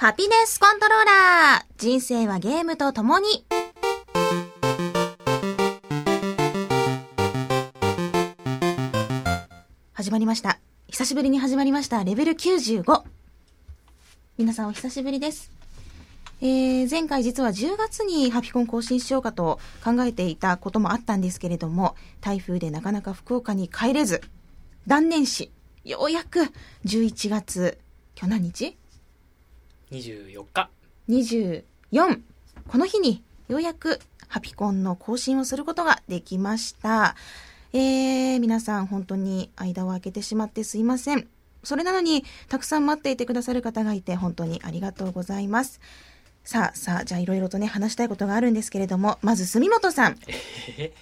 [0.00, 3.44] ハピネスコントローラー人生はゲームと共に
[9.92, 10.58] 始まりました。
[10.88, 12.02] 久しぶりに始まりました。
[12.02, 13.02] レベル95。
[14.38, 15.52] 皆さんお久しぶりです。
[16.40, 24.22] えー、前回実は10月にハピコン更新しようかと考えていたこともあったんですけれども、台風でなかなか福岡に帰れず、
[24.86, 25.50] 断念し、
[25.84, 26.44] ようやく
[26.86, 27.78] 11月、
[28.18, 28.79] 今日何日？
[29.90, 30.70] 24日
[31.08, 32.20] ?24。
[32.68, 37.16] この日にようやくハピコンの更新をすることができました。
[37.72, 41.26] えー、皆さん本当に間を空けてしまってすいません。
[41.62, 45.80] それなのに、たくさん待っていてくださる方がいて本当にありがとうございます。
[46.44, 50.18] さあさあ、じゃあいろいろとね、話したいことがあるんですけれども、まず住本さん。
[50.78, 50.92] え？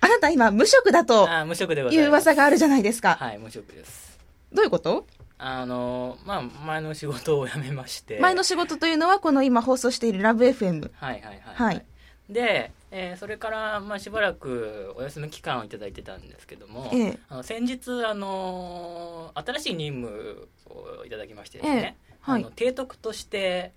[0.00, 3.16] あなた今無職だとあー無職でございいう噂があるじゃないですか。
[3.16, 4.16] はい無職です
[4.52, 5.06] どういうこと？
[5.40, 8.18] あのまあ前の仕事を辞めまして。
[8.20, 10.90] 前の仕事というのはこの今放送しているラブ FM。
[10.96, 11.84] はいはいはい、はい。
[12.28, 17.18] で、えーそれから、まあ、しばらくお休み期間をいただいてたんですけども、ええ。
[17.28, 22.14] あの先日、あの新しい任務をいただきましてですね、ええ。
[22.20, 22.42] はい。
[22.42, 23.72] あの提督として、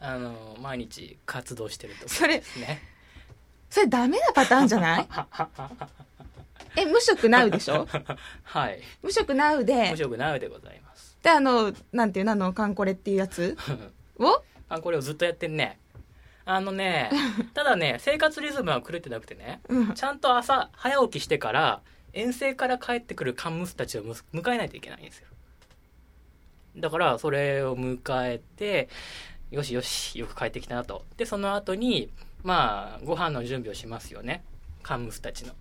[0.00, 2.80] あの毎日活動してるところですね。
[3.70, 5.08] それダメなパターンじゃない？
[6.76, 7.86] え、無職なうでしょ？
[8.44, 8.80] はい。
[9.02, 9.90] 無職なうで。
[9.90, 10.87] 無、職なうでございます
[11.22, 13.56] で、あの、なんていうの、あの、カンコレっていうやつ？
[14.18, 15.78] をあこれをずっとやってんね。
[16.44, 17.10] あのね
[17.52, 19.94] ただね生活リズムは狂ってなくてねうん。
[19.94, 21.82] ちゃんと朝早起きしてから
[22.14, 25.28] 遠征から帰ってくるカンムスたちをむ迎えないといけないんですよ。
[26.76, 28.88] だからそれを迎えて
[29.50, 31.04] よしよしよく帰ってきたなと。
[31.16, 32.10] でその後に
[32.42, 34.42] まあご飯の準備をしますよね。
[34.82, 35.52] カンムスたちの。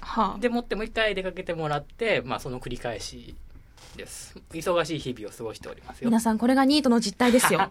[0.00, 0.38] はあ。
[0.38, 3.34] でもってもう一回出かけてもらってまあその繰り返し
[3.96, 7.70] です忙しい日々を過ごしておりますよ皆さんこれがニートの実態ですよ。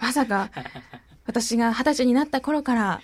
[0.00, 0.50] まさか、
[1.26, 3.02] 私が二十歳になった頃から、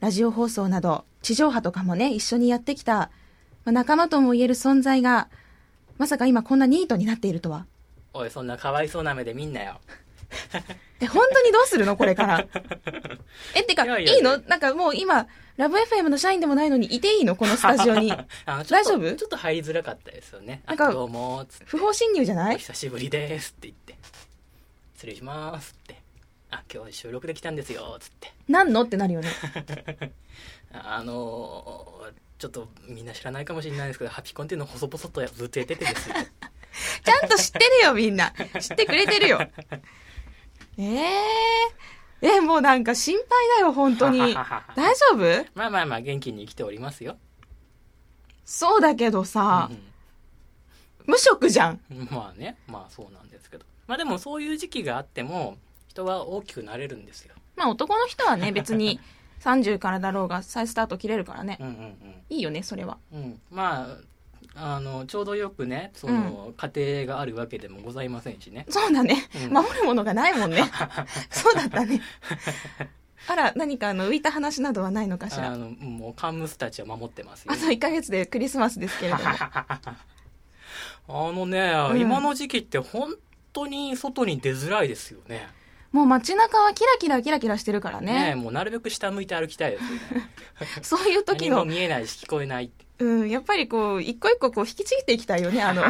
[0.00, 3.10] ラジオ放送など、地上波とかもね、一緒にやってきた、
[3.64, 5.28] まあ仲間とも言える存在が、
[5.98, 7.66] まさか今こんなニートになっているとは。
[8.12, 9.80] おいそんなかわいそうな目で見んなよ
[11.00, 12.46] え、本当にどうするのこれから？
[13.54, 14.38] え、ってか、いやいやいの？
[14.38, 15.26] なんかもう今、
[15.56, 17.36] ラブ FM の社員でもないのにいていいの？
[17.36, 18.12] このスタジ オに。
[18.46, 19.14] 大丈夫？
[19.16, 20.62] ちょっと入りづらかったですよね。
[20.66, 22.56] あなんかどうも不法侵入じゃない？
[22.56, 23.96] お久しぶりですって言って。
[24.94, 26.00] 失礼しますって。
[26.50, 28.32] あ今日収録できたんですよつって。
[28.48, 28.82] 何の？
[28.82, 29.28] ってなるよね。
[30.72, 36.26] あのーちょっとみんな知らないかもしれないですけどハピコンっていうのを細々とずっとやっててですね。
[37.04, 38.32] ちゃんと知ってるよ、みんな。
[38.58, 39.40] 知ってくれてるよ。
[40.82, 41.70] え
[42.22, 43.26] ええ、もうなんか心配
[43.58, 44.18] だよ、本当に。
[44.76, 45.46] 大丈夫？
[45.54, 47.16] まあまあまあ元気に生きておりますよ、
[48.44, 49.74] そうだけどさ、う
[51.10, 51.74] 無職じゃん。
[51.92, 55.56] んまあねまあそうなんですけどまあでもそういう時期があっても
[55.88, 59.00] 人は大きくなれるんですよまあ男の人はね、 別に
[59.40, 61.64] 30からだろうが再スタート切れるからねう。
[61.64, 62.98] んうんいいよね、それは。
[63.12, 64.09] うんうんまあ
[64.54, 69.28] あのちょうどよくねその、家庭があるわけでもございませんしねそうだね。
[69.44, 70.62] うん守るものがないもんね。
[71.30, 72.00] そうだったね。
[73.28, 75.52] あら、何かあの浮いた話などはないのかしら？
[75.52, 79.22] あのもうカンムスたちは守ってますよあと1ヶ月でクリスマスですけれども。
[81.08, 83.14] あのね、うん今の時期って本
[83.52, 85.48] 当に外に出づらいですよね。
[85.92, 88.34] もう街中はキラキラキラキラしてるからねね。
[88.36, 90.30] もうなるべく下向いて歩きたいですよね。
[90.82, 92.70] そういう時何もの、見えないし聞こえない。
[93.00, 95.82] うん、やっぱりこう、一個一個こう引きちぎっていきたいよね、あの、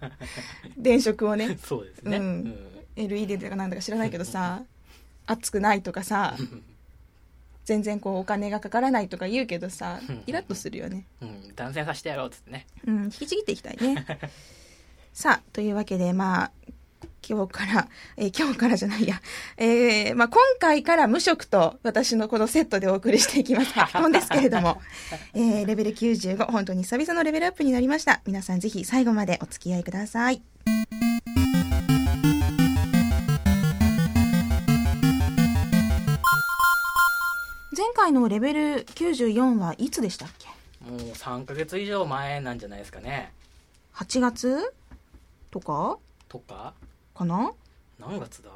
[0.76, 1.58] 電飾をね。
[1.62, 2.16] そうですね。
[2.18, 4.62] うんうん LED とかなんだか知らないけどさ、
[5.26, 6.36] 熱くないとかさ、
[7.64, 11.06] 全然こうお金がかからないとか言うけどさうん、イラッとするよね。
[11.20, 12.66] うん、断線させてやろうっつってね。
[12.86, 14.04] うん、引きちぎっていきたいね。
[15.14, 16.52] さあ、というわけで、まあ、
[17.26, 19.20] 今日から、えー今日からじゃないや、
[19.56, 23.66] えーまあ、今回から無職と私のこのセットでお送りしていきます。
[23.72, 24.80] 書き込んですけれども、
[25.34, 28.20] えーレベル95、本当に久々のレベルアップになりました。
[28.26, 30.42] 皆さんぜひ最後までお付き合いください。
[37.76, 40.48] 前回のレベル94はいつでしたっけ？
[40.90, 43.32] もう3ヶ月以上前なんじゃないですかね。
[43.94, 44.72] 8月？
[45.50, 45.98] とか？
[46.28, 46.74] とか？
[47.20, 47.52] かな？
[47.98, 48.50] 何月だ？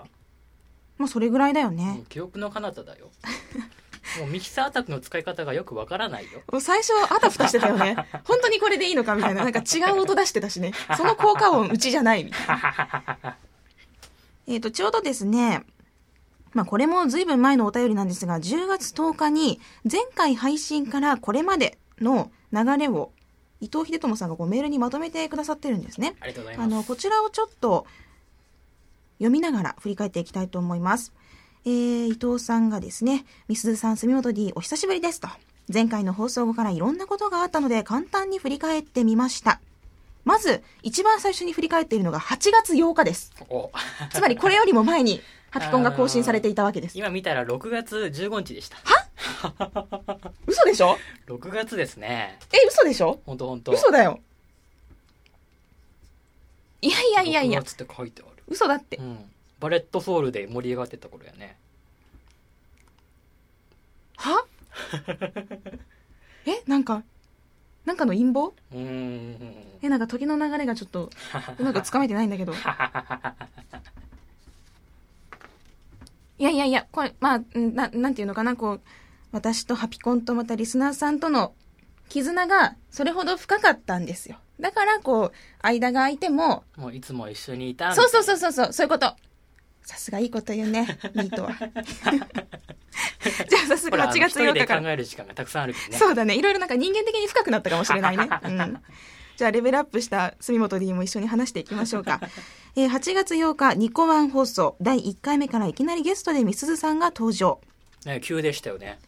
[0.96, 2.06] まあそれぐらいだよもねう。
[2.06, 3.10] 記憶の彼方だよ。
[4.20, 6.60] もうミキサータクの使い方がよくわからないよ。
[6.60, 7.96] 最初あたふたしてたよね。
[8.24, 9.44] 本当にこれでいいのかみたいな。
[9.44, 10.72] なんか違う音出してたしね。
[10.96, 13.36] その効果音うちじゃないみたいな。
[14.46, 15.64] えっと、ちょうどですね、
[16.52, 23.10] まあこれも随分前のお便りなんですが、10月10日に前回配信からこれまでの流れを
[23.60, 26.14] 伊藤秀友さんがこうメールにまとめてくださってるんですね。
[26.20, 26.66] ありがとうございます。
[26.66, 27.86] あの、こちらをちょっと
[29.24, 31.14] 読みながら振り返っていきたいと思います。
[31.64, 35.28] えー、伊藤さんがですね、みすずさん、住本 D お久しぶりですと。
[35.72, 39.62] 前回の放送後からいろんなことがあったので簡単に振り返ってみました。
[40.26, 43.32] まず、一番最初に振り返っているのが8月8日です。
[43.48, 43.70] お
[44.12, 46.98] つまりこれよりも前にハピコンが更新されていたわけです。
[46.98, 48.76] 今見たら6月15日でした。
[50.46, 50.98] 嘘でしょ
[51.28, 52.38] ？6月ですね。
[52.52, 53.20] え、嘘でしょ？
[53.24, 53.72] ほんとほんと。
[53.72, 54.20] 嘘だよ。
[56.82, 58.33] いやいやいやいや6、月って書いてある。
[58.48, 59.02] 嘘だってう。
[59.02, 59.18] ん。
[59.60, 61.56] バレットソウルで盛り上がってた頃やね。
[64.16, 64.44] は？
[66.46, 67.02] えなんか、
[67.84, 68.52] なんかの陰謀？
[68.72, 69.64] うーん。
[69.82, 71.10] え、なんか時の流れがちょっと、
[71.58, 72.52] うまくつかめてないんだけど。
[76.36, 78.80] いやいやいや、これ、まあ、んな、なんていうのかな、こう、
[79.32, 81.54] 私とハピコンとまたリスナーさんとの
[82.08, 84.38] 絆がそれほど深かったんですよ。
[84.60, 88.24] だから、こう、間が空いても、もういつも一緒にいたそうそうう。
[88.24, 89.14] そうそうそう、そういうこと。
[89.82, 91.50] さすがいいこと言うね、 ミートは。
[93.48, 94.88] じゃあ、早速ほら8月8一人で日から考。
[94.88, 95.98] える時間がたくさんあるけどね。
[95.98, 96.36] そうだね。
[96.36, 98.28] いろいろなんか人間的に深くなったかもしれないね。
[98.44, 98.82] うん。
[99.36, 102.20] じゃあ、レベルアップした住本 D も一緒に話していきましょうか。
[102.76, 107.60] えー8月8日、ニコワン放送、第1回目からいきなりゲストでみすずさんが登場。
[108.06, 108.98] ね、急でしたよね。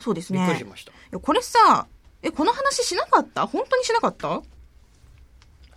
[0.00, 0.58] そうですびっくりね。
[0.60, 1.18] しました。
[1.18, 1.86] これさ、
[2.22, 3.46] え、この話しなかった？
[3.46, 4.42] 本当にしなかった？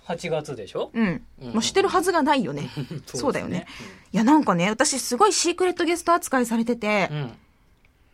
[0.08, 0.92] 8月でしょ？
[0.94, 1.24] うん。
[1.42, 2.70] うんもうしてるはずがないよね。
[3.08, 3.66] そそうだよね。
[4.14, 7.38] いや、なんかね、私すごいシークレットゲスト扱いされててう、ん。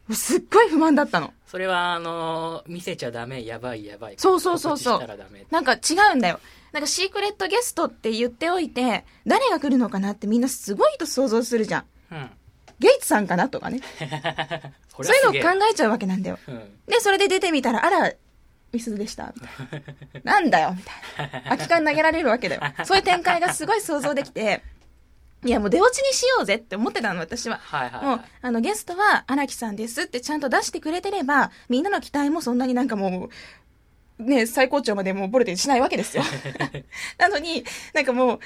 [0.10, 0.16] うん。
[0.16, 1.34] すっごい不満だったの。
[1.48, 4.16] それは、あのー見せちゃダメ、やばいやばい。
[4.18, 5.08] そうそうそうそう。
[5.52, 5.78] なんか違
[6.14, 6.40] うんだよ。
[6.72, 11.86] なんかシークレットゲストって言っておいて、誰が来るのかなってみんなすごいと想像するじゃん。
[12.12, 12.30] うん。
[12.80, 13.82] ゲイツさんかなとかね。
[14.98, 16.40] そそういうのを考えちゃうわけなんだよ。
[16.48, 16.80] うん。
[16.88, 18.14] で、それで出てみたら、あら、
[18.72, 19.34] ミスでした。
[19.36, 20.34] みたいな。
[20.34, 21.50] なんだよ、みたいな。
[21.50, 22.62] 空き缶投げられるわけだよ。
[22.86, 24.64] そういう展開がすごい想像できて、
[25.44, 27.58] いや、もう出落ちにしようぜって思ってたの、私は。
[27.58, 33.30] はいはい、もうはい。、あの、ゲストは荒木さんですってちゃんと出してくれてれば、みんなの期待もそんなになんかも
[34.20, 36.24] う、ね、最高潮までもうボルテージしないわけですよ。
[37.18, 38.40] なのに、なんかもう、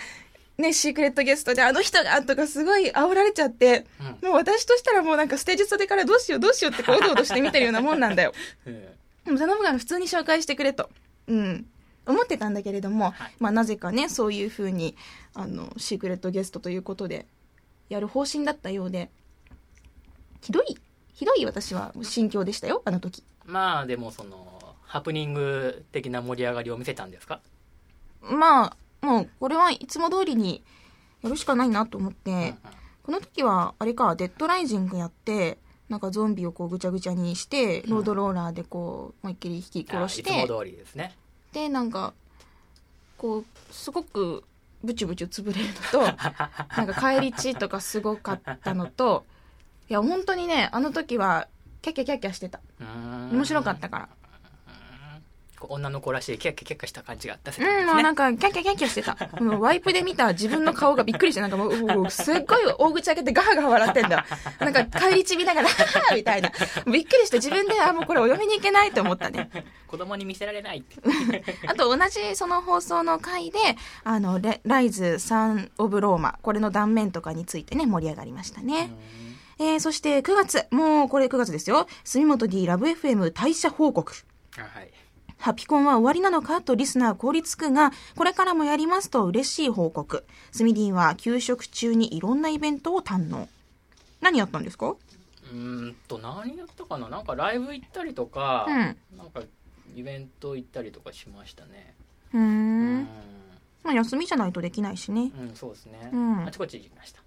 [0.57, 8.33] ね、シークレットゲストであの人がとかすごい煽られちゃって、うんもう私としたらもうなんかステージ袖からどうしようどうしようってこうおどおどして見てるようなもんなんだよ。
[9.25, 10.89] 頼むから普通に紹介してくれと。
[11.27, 11.65] うん。
[12.07, 14.95] 思ってたんだけれども、はいまあなぜかね、そういうふうに、
[15.33, 17.25] あの、シークレットゲストということで、
[17.89, 19.09] やる方針だったようで、
[20.41, 20.77] ひどい、
[21.13, 23.23] ひどい私は心境でしたよ、あの時。
[23.45, 27.41] まあ、でもその、ハプニング的な盛り上がりを見せたんですか？
[28.21, 30.63] まあ、もう、これはいつも通りに
[31.23, 32.57] やるしかないなと思って、うんうん
[33.05, 35.59] この時は、あれか、デッドライジングやって、
[35.89, 41.15] なんかゾンビをこうぐちゃぐちゃにして、ロードローラーでこう、思いっきり引き殺して、あいつも通りですね。
[41.55, 42.13] でなんか
[43.17, 44.43] こうすごく
[44.83, 46.01] ブチュブチュ潰れるのと
[46.77, 49.25] なんか返り血とかすごかったのと
[49.89, 51.47] いや本当にねあの時は
[51.81, 52.59] キャッキャキャッキャしてた。
[52.79, 54.09] 面面白かったから
[55.61, 57.93] 女の子らしいキャッキャキャッキャした感じが出せうん、たんですね。
[57.93, 59.17] もうなんか、キャッキャキャッキャしてた。
[59.41, 64.25] もうワイプで見た自分の顔がびっくりして、なんかもう、すっごい大口開けてガハガハ笑ってんだ。
[64.59, 65.69] なんか、帰り血見ながら、
[66.13, 66.51] みたいな。
[66.85, 69.49] びっくりして自分で、あ、もうこれお嫁に行けないと思ったね。
[69.87, 70.95] 子供に見せられないって。
[71.67, 73.59] あと同じその放送の回で、
[74.03, 78.89] あの、ライズ・サン・オブ・ローマ、これの断面とかについてね、盛り上がりましたね。
[79.57, 81.87] えー、そして9月、もうこれ9月ですよ。
[82.03, 84.13] 住本 D ラブ FM 退社報告。
[84.57, 84.91] はい。
[85.37, 90.25] ハピコンは終わりなのかとリスナー凍りつくが、これからもやりますと嬉しい報告。
[90.51, 93.47] スミディンは休職中にいろんなイベントを堪能。
[94.21, 94.91] 何やったんですか？
[94.91, 95.55] うー
[95.89, 97.09] んと、何やったかな？
[97.09, 98.75] なんかライブ行ったりとか、うん
[99.17, 99.41] なんか
[99.95, 101.93] イベント行ったりとかしましたね。
[102.33, 103.03] うん
[103.83, 105.31] まあ休みじゃないとできないしね。
[105.39, 106.09] うん、そうですね。
[106.11, 107.21] うんあちこち行きました。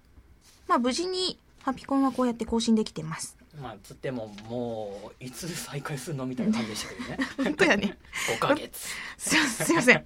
[0.67, 3.37] まあ無事にハピコンはこうやって更新できてます。
[3.57, 7.17] まあ、つっても、もう、いつ再開するのみたいな感じでしたけどね。
[7.43, 7.97] 本当やね。
[8.35, 8.89] 5ヶ月。
[9.17, 9.35] す
[9.73, 10.05] いません。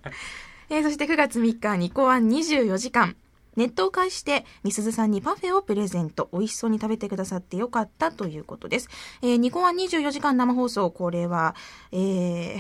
[0.70, 3.16] えーそして9月3日、ニコワン24時間。
[3.56, 6.30] ネットを介して、みすずさんにパフェをプレゼント。
[6.32, 8.90] 美味しそうに食べてくださってよかったということです。
[9.22, 11.54] えーニコワン24時間生放送、これは、
[11.92, 12.60] えー、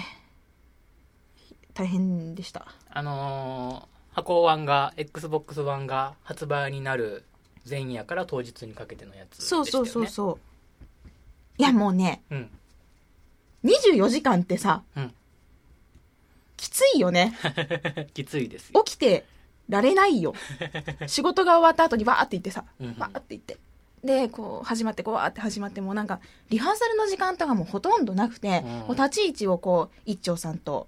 [1.73, 2.67] 大変でした。
[2.89, 7.23] あのー、箱ワンが、Xbox One が発売になる
[7.67, 9.71] 前夜から当日にかけてのやつでしたよね。
[9.71, 10.52] そうそうそうそう。
[11.57, 12.49] いや、もうね、うん。
[13.63, 15.13] 24時間ってさ、うん
[16.55, 17.33] きついよね。
[18.13, 18.83] きついですよ。
[18.83, 19.25] 起きて
[19.67, 20.33] られないよ。
[21.07, 23.57] 仕事が終わった後にバーって行ってさ、うんうんバーって行って。
[24.03, 26.19] で、こう、始まって、こう、わーって始まって、もうなんか、
[26.49, 30.87] リハーサルの時間とかもほとんどなくて、うんもう立ち位置をこう、一丁さんと、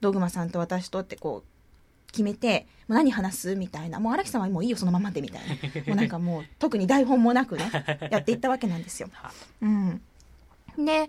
[0.00, 4.00] ドグマさんと私とってこう、決めて、もう何話すみたいな。
[4.00, 5.54] もう荒木さんはもういいよ、そのままで、みたいな。
[5.86, 7.70] もうなんかもう、特に台本もなくね、
[8.10, 9.08] やっていったわけなんですよ。
[9.14, 9.32] は
[9.62, 10.02] うん。
[10.78, 11.08] で、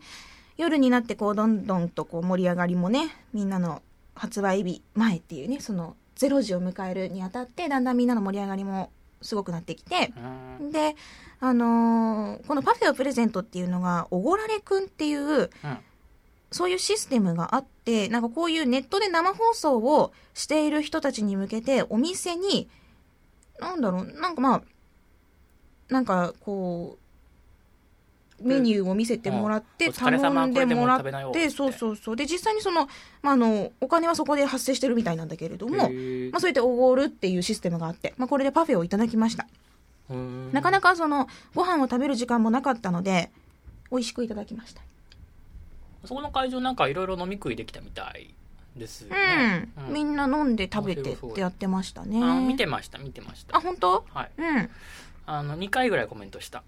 [0.57, 3.81] 夜になってこう、どんどんとこう盛り上がりもね、みんなの
[4.15, 10.13] 発売日前っていうね、その0時を迎えるにあたって、だんだんみんなの盛り上がりもすごくなってきて、
[10.59, 10.71] うん。
[10.71, 10.95] で、
[11.39, 15.50] あのーこのパフェをプレゼントっていうのが、おごられくんっていう、うん。
[16.51, 22.69] そういうシステムがあって、なんかこういうネットで生放送をしている人たちに向けて、お店に、
[23.59, 24.62] なんだろう、なんかまあ、
[25.89, 27.07] なんかこう、
[28.41, 32.15] メニューを見せてもらって、頼んでもらってそうそうそう。
[32.15, 32.88] で、実際にその、
[33.22, 35.77] まあ、あの、お金はそこで発生してるみたいなんだけれども、
[36.32, 39.48] まあ、そうやっておごるっていうシステムがあって、まあ、これでパフェをいただきました。
[40.10, 43.32] うんなかなかその、ご飯を食べる時間もなかったので、
[43.91, 44.82] 美味しくいただきました。
[46.06, 48.34] そこの会場なんかいろいろ飲み食いできたみたい
[48.77, 49.94] ですようねん。
[49.94, 52.22] みんな飲んで食べてってやってましたね。
[52.24, 54.06] あ見てました見てましたあ、本当？
[54.13, 54.70] はいうん。
[55.25, 56.63] あの2回ぐらいコメントした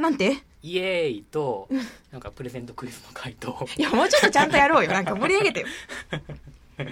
[0.00, 0.38] なんて？
[0.62, 1.68] イエーイと
[2.12, 4.90] なんかプレゼントクイズの回答いや、もうちょっとちゃんとやろうよ。
[4.90, 5.66] なんか盛り上げてよ。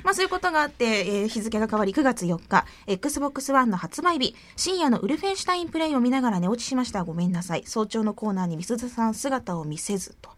[0.04, 7.04] まあそういうことがあって、えー日付が変わり9月4日、Xbox One の発売日、深夜のウルフェンシュタインプレイを見ながら寝落ちしました。
[7.04, 7.62] ごめんなさい。
[7.66, 10.30] 早朝のコーナーにみすずさん姿を見せずと。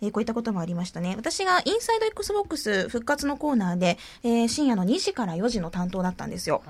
[0.00, 1.14] えーこういったこともありましたね。
[1.16, 6.62] 私がインサイド Xbox 復活のコーナーで、えー深夜の2時から4時の担当だったんですよ。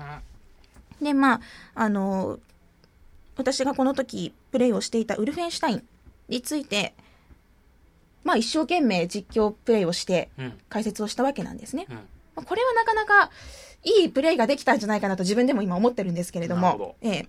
[1.01, 1.41] で、まあ、
[1.75, 2.39] あの、
[3.37, 5.83] 私がこの時プレイをしていたウルフェンシュタイン
[6.29, 6.93] について、
[8.23, 11.85] まあ一生懸命実況プレイをしてうん解説をしたわけなんですね。
[11.89, 12.01] うんま
[12.37, 13.31] あこれはなかなか
[13.83, 17.27] いいプレイができたんじゃないかなと自分でも今思ってるんですけれどもど、ええ。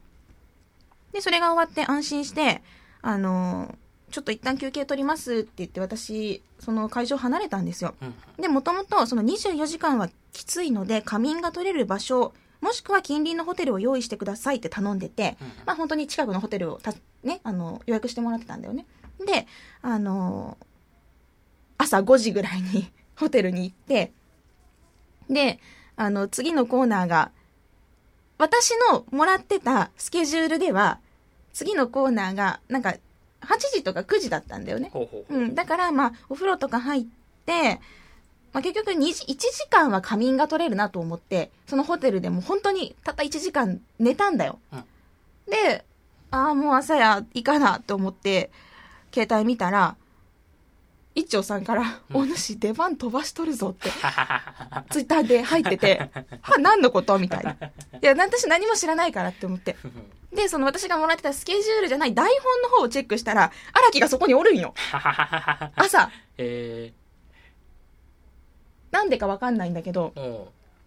[1.12, 2.62] で、それが終わって安心して、
[3.02, 3.76] あの、
[4.10, 7.94] ちょっと一旦休憩取りますって言って私、その会場離れたんですよ。
[8.00, 18.86] うんで、もともとその24時間はきついので、仮眠が取れる場所、もしくは近隣のホテルを用意してくださいって頼んでて、うんまあ本当に近くのホテルをた、ね、あの、予約してもらってたんだよね。
[19.24, 19.46] で、
[19.82, 20.58] あの、
[21.78, 24.12] 朝5時ぐらいに ホテルに行って、
[25.30, 25.58] で、
[25.96, 27.30] あの、次のコーナーが、
[28.38, 31.00] 私のもらってたスケジュールでは、
[31.52, 32.96] 次のコーナーが、なんか、
[33.40, 34.90] 8時とか9時だったんだよね。
[34.92, 37.04] ほうほうほううん、だから、まあ、お風呂とか入っ
[37.46, 37.80] て、
[38.56, 44.58] まあ、結局2時、1時間は仮眠が取れるなと思って、そのホテルでも本当にたった1時間寝たんだよ。
[44.72, 44.84] うん
[45.46, 45.84] で、
[46.30, 48.50] ああ、もう朝や、いいかなと思って、
[49.14, 49.94] 携帯見たら、
[51.14, 53.90] 一丁さんから、うんお主出番飛ばしとるぞって、
[54.90, 56.10] ツイッターで入ってて、
[56.40, 57.50] は、何のことみたいな。
[57.52, 57.58] い
[58.00, 59.76] や、私何も知らないからって思って。
[60.32, 64.72] で、その私がもらってたスケジュールじゃない台本の方をチェックしたら、荒木がそこにおるんよ。
[65.76, 66.10] 朝。
[66.38, 66.94] え
[68.96, 70.14] なんでかわかんないんだけど、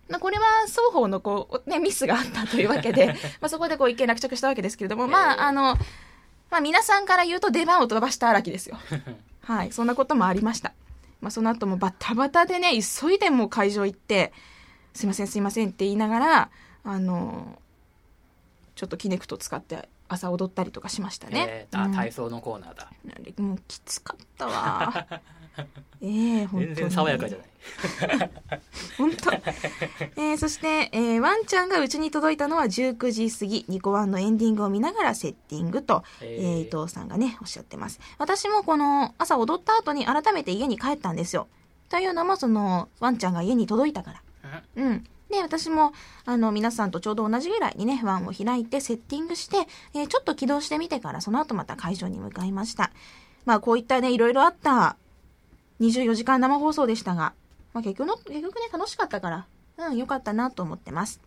[0.09, 3.07] まあ、これは双方のこう、ね、ミスがあったというわけで、
[3.39, 5.77] まあそこでこう一見落着したわけですけれども、まえーあ、あの、
[6.49, 8.79] まあ皆さんから言うと出番を飛ばした荒木ですよ。
[8.91, 9.01] う
[9.51, 10.73] はい、そんなこともありました。
[11.21, 14.33] まあその後もバタバタでね、急いでもう会場行って、
[14.95, 16.49] すいませんすいませんって言いながら、
[16.83, 17.59] あの、
[18.75, 21.67] ちょっとキネクト使って朝踊ったりとかしましたねえ。
[21.71, 22.91] ーあうん体操のコーナーだ
[23.43, 25.07] もうきつかったわ。
[26.01, 26.75] ええ本当に。
[26.75, 28.29] 全然爽やかじゃない
[28.97, 29.31] 本当。
[29.33, 37.99] えーそして、えーワンちゃんがうちに届いたのは19時過ぎ、ニコワンのエンディングを見ながらセッティングと、ええーー伊藤さんがね、おっしゃってます。
[38.17, 41.47] 私もこの朝踊った後に改めて家に帰ったんですよ。
[41.89, 44.13] というのも、その、ワンちゃんが家に届いたか
[44.43, 44.63] ら。
[44.75, 45.03] うん。
[45.29, 45.91] で、私も、
[46.25, 52.91] あの、皆さんとちょうど同じぐらいにね、ワンを開いてセッティングして、えーちょっと起動してみてから、その後また会場に向かいました。
[53.45, 54.97] まあ、こういったね、いろいろあった
[55.79, 57.33] 24時間生放送でしたが、
[57.73, 61.21] まあ、結局の、結局ね、楽しかったから、うん、よかったなと思ってます。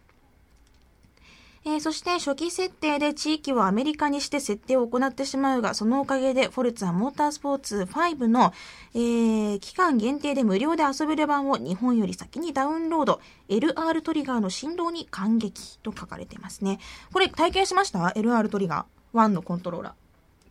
[1.64, 8.52] えーそして初期設定で地域をアメリカにして設定を行ってしまうが、そのおかげでフォルツァモータースポーツ5の、
[8.94, 16.80] えー期間限定で無料で遊べる版を日本より先にダウンロード、LR トリガーの振動に感激と書かれてますね。
[17.12, 19.18] これ体験しました ?LR トリガー。
[19.18, 19.94] 1のコントローラ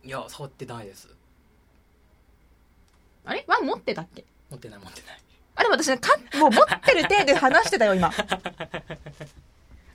[0.04, 0.06] ー。
[0.06, 1.08] いや触ってないです
[3.24, 4.24] あれ ?1 持ってたっけ？
[4.50, 5.18] 持ってない持ってない。
[5.54, 8.10] あれ私ね、か、もう持ってる体で話してたよ、今。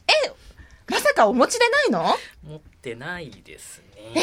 [0.07, 0.31] え、
[0.87, 2.15] まさかお持ちでないの？
[2.43, 4.13] 持ってないですね。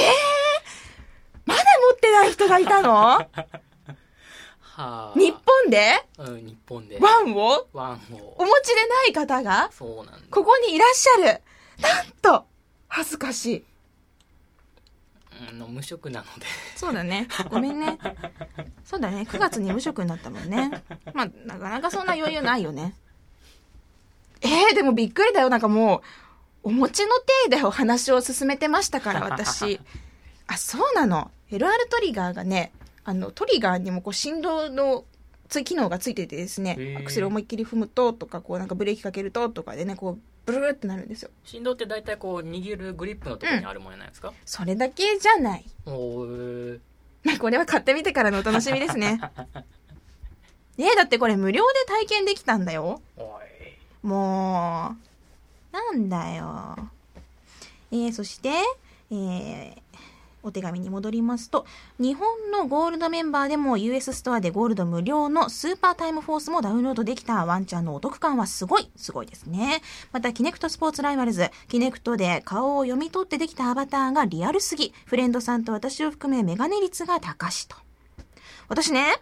[1.44, 2.94] まだ持ってない人がいたの？
[2.94, 3.28] は
[4.78, 5.12] あ。
[5.14, 6.02] 日本で？
[6.18, 6.98] うん日本で。
[6.98, 7.66] ワンを？
[7.72, 8.34] ワンを。
[8.38, 9.70] お持ちでない方が？
[9.72, 10.20] そうなんだ。
[10.30, 11.42] ここにいらっしゃる。
[11.80, 12.46] なんと
[12.88, 13.64] 恥ずかしい。
[15.50, 17.28] うんの無職なのでそうだね。
[17.50, 17.98] ごめんね。
[18.84, 19.26] そうだね。
[19.28, 20.82] 9月に無職になったもんね。
[21.12, 22.94] まあ、なかなかそんな余裕ないよね。
[24.42, 25.48] えー、でもびっくりだよ。
[25.48, 25.98] なんかも
[26.64, 27.12] う、お餅の
[27.48, 29.80] 手でお話を進めてましたから、私。
[30.46, 31.30] あ、そうなの。
[31.50, 32.72] LR トリガーがね、
[33.04, 35.04] あの、トリガーにもこう振動の
[35.48, 41.30] つ機能がついててですねアクセル思いっきり踏むととか、こうなんかブレーキかけるととかでね、こう、ブルーってなるんですよ。
[41.44, 45.64] 振動って大体こう握るグリップのところにあるものなんですか、それだけじゃない。
[45.86, 46.80] おー
[47.24, 49.20] まあこれは買ってみてからのお楽しみですね。
[50.76, 53.00] ねえ、だってこれ無料で体験できたんだよ。
[53.16, 54.96] おいも
[55.72, 56.76] う、なんだよ。
[57.90, 58.50] えー、そして、
[59.10, 59.76] えー、
[60.44, 61.66] お手紙に戻りますと、
[61.98, 69.80] 日本のゴールドメンバーでも US ストアでゴールド無料のスーパータイムフォースもダウンロードできたワンちゃんのお得感はすごい、すごいですね。
[70.12, 77.76] また、 Kinect Sports Rivals、Kinectで顔を読み取ってできたアバターがリアルすぎ、フレンドさんと私を含めメガネ率が高しと。
[78.68, 79.16] 私ね、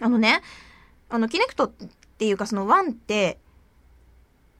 [0.00, 0.42] あのね、
[1.08, 1.70] あの、 Kinectっ
[2.18, 3.38] ていうかその Oneって、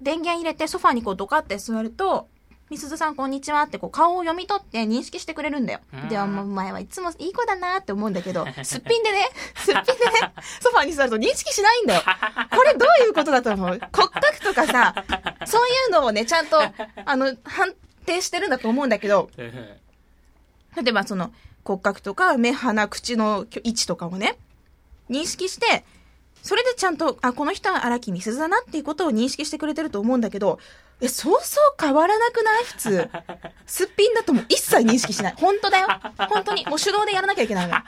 [0.01, 2.29] 電源入れてソファにこうドカって座ると、
[2.71, 3.63] みすずさんこんにちは。
[3.63, 5.81] ってこう顔を読み取って認識してくれるんだよ。
[5.95, 6.09] うん。
[6.11, 12.03] ではもう前はいつもいい子だなって思うんだけど、 すっぴんでね、すっぴんでね、ソファに座ると認識しないんだよ。
[12.55, 13.69] これどういうことだと思う？
[13.69, 14.95] 骨格とかさ、
[15.47, 16.61] そういうのをね、ちゃんと、
[17.07, 19.51] あの、判定してるんだと思うんだけど、例
[20.89, 21.33] えばその
[21.65, 24.37] 骨格とか目、鼻、口の位置とかをね、
[25.09, 25.87] 認識して、
[26.43, 30.59] それでちゃんと、あ、この人は荒木美鈴だなっていうことを認識してくれてると思うんだけど、
[31.01, 32.65] え、そうそう変わらなくない？
[32.65, 33.11] 普通。
[33.67, 35.35] すっぴんだともう一切認識しない。
[35.37, 35.87] 本当だよ。
[36.29, 36.67] 本当に。
[36.71, 37.77] もう手動でやらなきゃいけないの。
[37.77, 37.79] い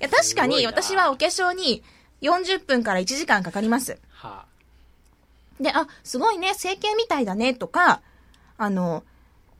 [0.00, 1.82] や、確かに私はお化粧に
[2.22, 3.98] 40分から1時間かかります。
[4.12, 4.46] は
[5.60, 8.00] で、あ、すごいね、整形みたいだね、とか、
[8.56, 9.04] あの、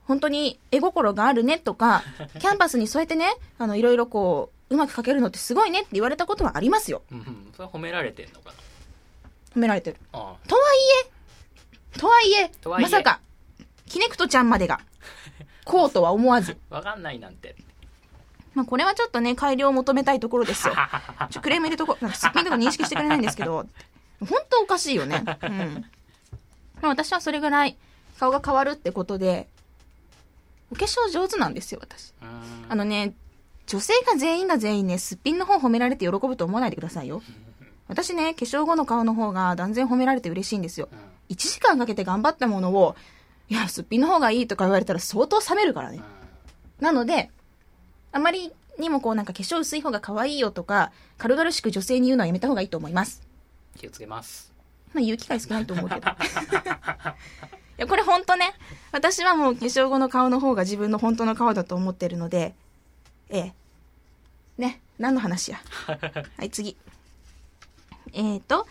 [0.06, 2.02] 本当に絵心があるね、とか、
[2.40, 7.02] キャンパスにそうやってね、あの、いろいろこう、うまく描けるのってすごいねって言われたことはありますよ。
[7.12, 8.52] あ、うん、それは褒められてんのか
[9.54, 9.98] 褒められてる。
[10.12, 11.10] なあとはいえ、
[11.98, 13.20] とはいえ、とはいえまさか、
[13.86, 14.80] キネクトちゃんまでが、
[15.64, 16.56] こうとは思わず。
[16.70, 17.56] あわかんないなんて
[18.54, 20.74] まあ、これはちょっとね、改良を求めたいところですよ。
[21.30, 22.04] ちょクレーム入れとこう。
[22.04, 23.66] なんかすっぴんとか認識してくれないんですけど、
[24.20, 25.24] 本当おかしいよね。
[25.42, 25.84] うん。
[26.82, 27.76] まあ、私はそれぐらい
[28.18, 29.48] 顔が変わるってことで、
[30.70, 32.12] お化粧上手なんですよ、私。
[32.68, 33.14] あのね、
[33.66, 37.22] 女性が全員が全員ね、すっぴんの方褒められて喜ぶと思わないでくださいよ。
[37.88, 40.88] 私ね、化粧後の顔の方が断然褒められて嬉しいんですよ。
[41.32, 42.94] うん1時間かけて頑張ったものを、
[43.48, 46.00] いや、すっぴんの方がいいとか言われたら相当冷めるからね。
[46.80, 47.30] なので、
[48.12, 53.22] あまりにもこうなんか化粧薄い方が可愛いよとか、軽々しく女性に言うのはやめた方がいいと思います。
[53.76, 54.52] 気をつけます
[54.92, 56.00] まあ言う機会少ないと思うけど。
[56.08, 56.10] い
[57.78, 58.52] や、これ本当ね、
[58.92, 62.54] 私はもう化粧後の顔の方が自分の本当の顔だと思ってるので、
[63.30, 63.54] ええ。
[64.58, 65.60] ね、何の話や。
[66.36, 66.76] はい、次。
[68.12, 68.66] えーと、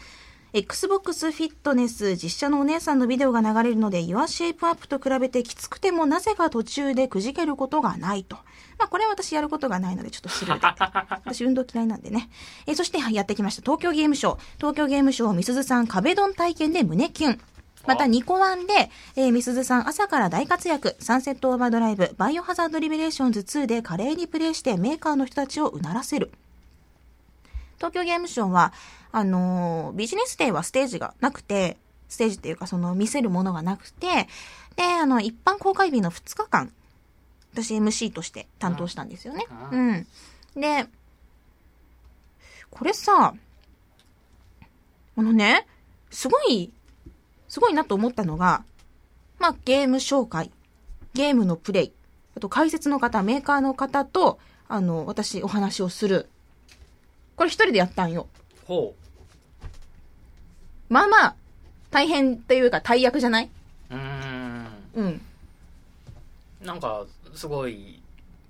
[0.54, 8.36] Xbox フィットネス実写のお姉さんのビデオが流れるので、Your Shape Up と比べてきつくてもなぜか途中でくじけることがないと。
[8.78, 10.68] まあこれは私やることがないのでちょっとスルーで。
[11.24, 12.30] 私運動嫌いなんでね。
[12.68, 13.62] えーそしてはいやってきました。
[13.62, 14.38] 東京ゲームショウ。
[14.58, 17.42] 東京ゲームショウ、みすずさん壁ドン体験で胸キュン。
[17.88, 20.96] また、ニコワンで、えー、みすずさん朝から大活躍。
[21.00, 26.32] サンセットオーバードライブ、バイオハザードリベレーションズ2で華麗にプレイしてメーカーの人たちをうならせる。
[27.78, 28.74] 東京ゲームショウは、
[29.12, 34.28] あのービジネスデーはステージがなくて、ステージっていうかその見せるものがなくて、
[34.76, 36.72] で、あの、一般公開日の2日間、
[37.54, 39.46] 私 MC として担当したんですよね。
[39.72, 40.08] ううん。
[40.56, 40.88] で、
[42.70, 43.36] これさ、
[45.18, 45.68] あのね、
[46.10, 46.72] すごい、
[47.50, 48.64] すごいなと思ったのが、
[49.40, 50.52] まあ、ゲーム紹介、
[51.14, 51.92] ゲームのプレイ、
[52.38, 56.30] あと解説の方、メーカーの方と、あの、私お話をする。
[57.36, 58.28] これ一人でやったんよ。
[58.66, 58.94] ほ
[60.92, 61.36] まあまあ、
[61.90, 63.50] 大変っていうか大役じゃない？
[63.90, 65.22] うんうん。
[66.62, 68.02] なんかすごい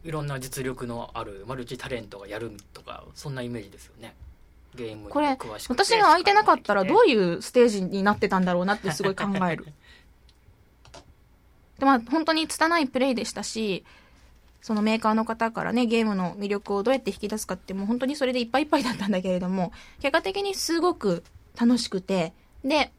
[0.04, 4.16] いろんな実力のあるマルチタレントがやるとかそんなイメージですよね
[4.76, 9.66] ゲームにこれ詳しくて私が空いてなかったらどういいうステージになってたんだろうなってすごい考える。
[11.78, 13.86] でまあ本当に拙いプレイでしたし、
[14.62, 21.24] そのメーカーの方からね、ゲームの魅力をどうやって引き出すかってもう本当にそれでいっぱいいっぱいだったんだけれども、結果的にすごく
[21.60, 22.34] 楽しくて、
[22.64, 22.92] で、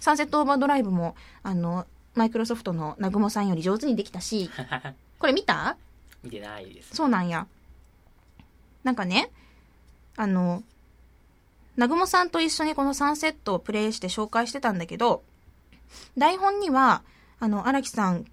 [0.00, 4.50] サンセットオーバードライブも、あの、マイクロソフトの南雲さんより上手にできたし、
[5.18, 5.76] これ見た？
[6.22, 7.46] 見てないですそうなんや。
[8.84, 9.30] なんかね、
[10.16, 10.62] あの、
[11.76, 15.22] 南雲さんと一緒にこのサンセットをプレイして紹介してたんだけど、
[16.16, 17.02] 台本には、
[17.40, 18.24] あの、荒木さん、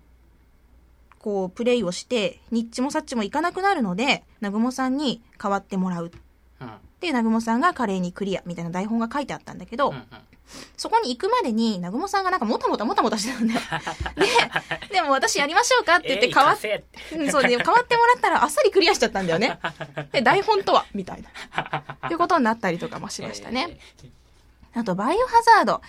[1.19, 6.11] こう、プレイをして、ニッチもサッチもいかなくなるので、南雲さんに代わってもらう
[7.05, 10.05] で、南雲さんが華麗にクリアみたいな台本が書いてあったんだけど、うんうん
[10.77, 13.59] そこに行くまでに、南雲さんがなんかもたもたもたもたしてたんだよ。
[14.89, 19.57] で、でも私やりましょうかって言ってえー変わっ行かせってうんそうで、変わってもらったらあっさりクリアしちゃったんだよね。
[20.13, 21.79] で、台本とはみたいな。
[21.79, 23.79] っていうことになったりとかもしましたね。
[24.75, 25.81] あと、バイオハザード。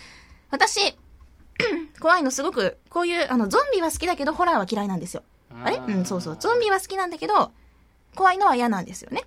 [0.50, 0.96] 私、
[2.00, 5.22] 怖いのすごく、こういう、あの、ゾンビは好きだけど、ホラーは嫌いなんですよ。
[5.62, 5.76] あれ？
[5.76, 6.36] うん、そうそう。
[6.40, 7.52] ゾンビは好きなんだけど、
[8.14, 9.24] 怖いのは嫌なんですよね。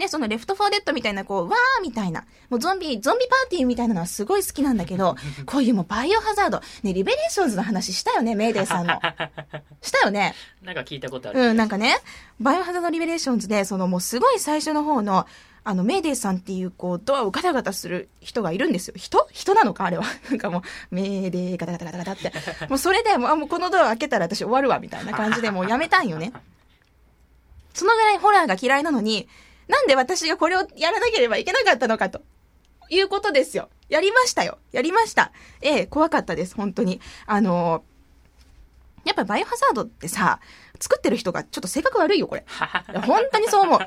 [0.00, 5.14] で、その Left 4 Dead みたいな、こう、わーみたいな、もうゾンビ、ゾンビパーティーみたいなのはすごい好きなんだけど、
[5.46, 8.98] こういうもうバイオハザード、ね、リベレーションズの話したよね、メイデーさんの。
[9.82, 10.34] したよね。
[10.62, 11.40] なんか聞いたことある。
[11.40, 11.98] うん、なんかね、
[12.40, 15.26] バイオハザードリベレーションズで、そのもうすごい最初の方の、
[15.62, 18.94] あの、メイデーさんっていう、こう、ドアをガタガタする人がいるんですよ。
[18.96, 19.28] 人？
[19.30, 20.04] 人なのかあれは。
[20.30, 20.62] なんかもう、
[20.94, 22.32] メイデーガタガタガタガタって。
[22.68, 26.32] もうそれで、もう、あ、もうこのドア開けたら私終わるわ、みたいな感じでもうやめたんよね。
[27.74, 29.28] そのぐらいホラーが嫌いなのに、
[29.70, 32.20] なんで私がこれをやらなければいけなかったのかと。
[32.92, 33.68] いうことですよ。
[33.88, 34.58] やりましたよ。
[34.72, 35.30] やりました。
[35.62, 37.00] ええ、怖かったです、本当に。
[37.24, 37.84] あの
[39.04, 40.40] やっぱバイオハザードってさ、
[40.80, 42.44] 作ってる人がちょっと性格悪いよ、これ。
[43.06, 43.78] 本当にそう思う。
[43.78, 43.86] も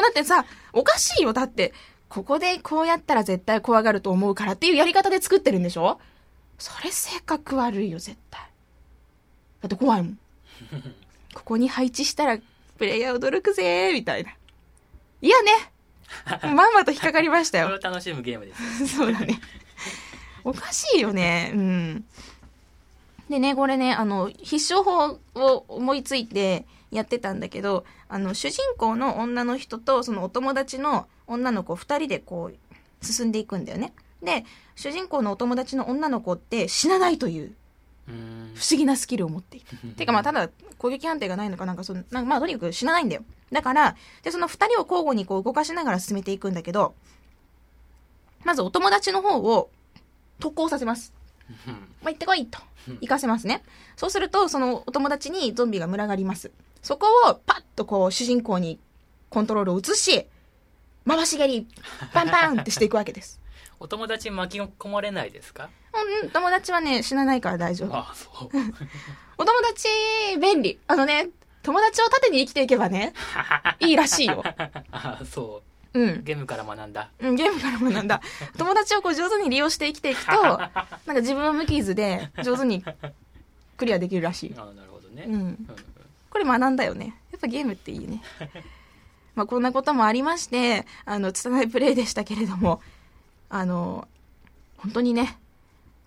[0.00, 1.32] うだってさ、おかしいよ。
[1.34, 1.74] だって、
[2.08, 6.00] ここでこうやったら絶対怖がると思うからっていうやり方で作ってるんでしょ？
[6.58, 8.40] それ性格悪いよ、絶対。
[9.60, 10.18] だって怖いもん。
[11.34, 12.38] ここに配置したら、
[12.78, 14.32] プレイヤー驚くぜー、みたいな。
[15.20, 15.72] いやね。
[16.54, 17.80] まんまと引っかかりましたよそれを。
[17.80, 18.86] 楽しむゲームです。
[18.96, 19.40] そうだね。
[20.44, 21.52] おかしいよね。
[21.54, 22.04] うん。
[23.28, 33.92] でね、これね、あの、必勝法を思いついてやってたんだけど、あの、主人公の女の人と、そのお友達の女の子二人でこう、進んでいくんだよね。
[34.22, 34.44] で、
[34.76, 37.54] 主人公のお友達の女の子って死なないという
[38.54, 39.94] 不思議なスキルを持っている。
[39.94, 43.22] てかまあただ攻撃判定がないのかなんかその、なんかまあとにかく死なないんだよ。
[43.52, 46.94] だから、で、その二人を交互にこう動かしながら進めていくんだけど、
[48.44, 49.70] まずお友達の方を
[50.40, 51.12] 特攻させます。
[51.66, 52.58] うんまあ、行ってこいと。
[53.00, 53.62] 行かせますね。
[53.96, 56.50] そうすると、そのお友達にゾンビが群がります。
[56.82, 58.78] そこをパッとこう主人公に
[59.30, 60.26] コントロールを移し、
[61.06, 61.66] 回し蹴り、
[62.12, 63.40] パンパンってしていくわけです。
[63.80, 65.68] お友達巻き込まれないですか？
[66.22, 67.94] うん、友達はね、死なないから大丈夫。
[67.94, 68.48] ああ、そう。
[69.38, 69.88] お友達、
[70.40, 70.78] 便利。
[70.86, 71.28] あのね、
[71.62, 73.12] 友達を盾に生きていけばね、
[73.80, 74.42] いいらしいよ。
[74.90, 75.62] ああ、そ
[75.94, 76.22] うんう。。
[76.22, 77.10] ゲームから学んだ。
[77.20, 78.20] うん、ゲームから学んだ。
[78.58, 82.84] 友達をこう上手に利用して生きていくと、なんか自分は無傷で上手に
[83.76, 84.54] クリアできるらしい。
[84.56, 85.24] ああ、なるほどね。
[85.26, 85.68] うんうん
[86.30, 87.14] これ学んだよね。
[87.32, 88.22] やっぱゲームっていいね。
[89.34, 92.82] まあこんなこともありまして、あの、拙いプレイでしたけれども、
[93.48, 94.06] あの、
[94.76, 95.38] 本当にね、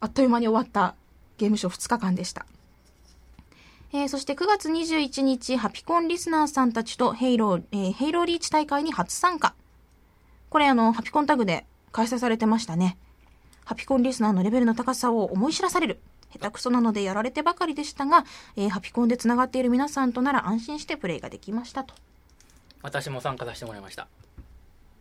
[0.01, 0.95] あっという間に終わった
[1.37, 2.45] ゲームショー2日間でした。
[3.93, 9.53] えーそして9月21日、ハピコンリスナーさんたちとヘイロー、えーヘイローリーチ大会に初参加。
[10.49, 12.97] これあの、ハピコンタグで開催されてましたね。
[13.65, 15.99] ハピコンリスナーのレベルの高さを思い知らされる。
[16.33, 21.93] 下手くそなのでやられてばかりでしたが、えーハピコンで繋がっている皆さんとなら安心してプレイができましたと。
[22.81, 24.07] 私も参加させてもらいました。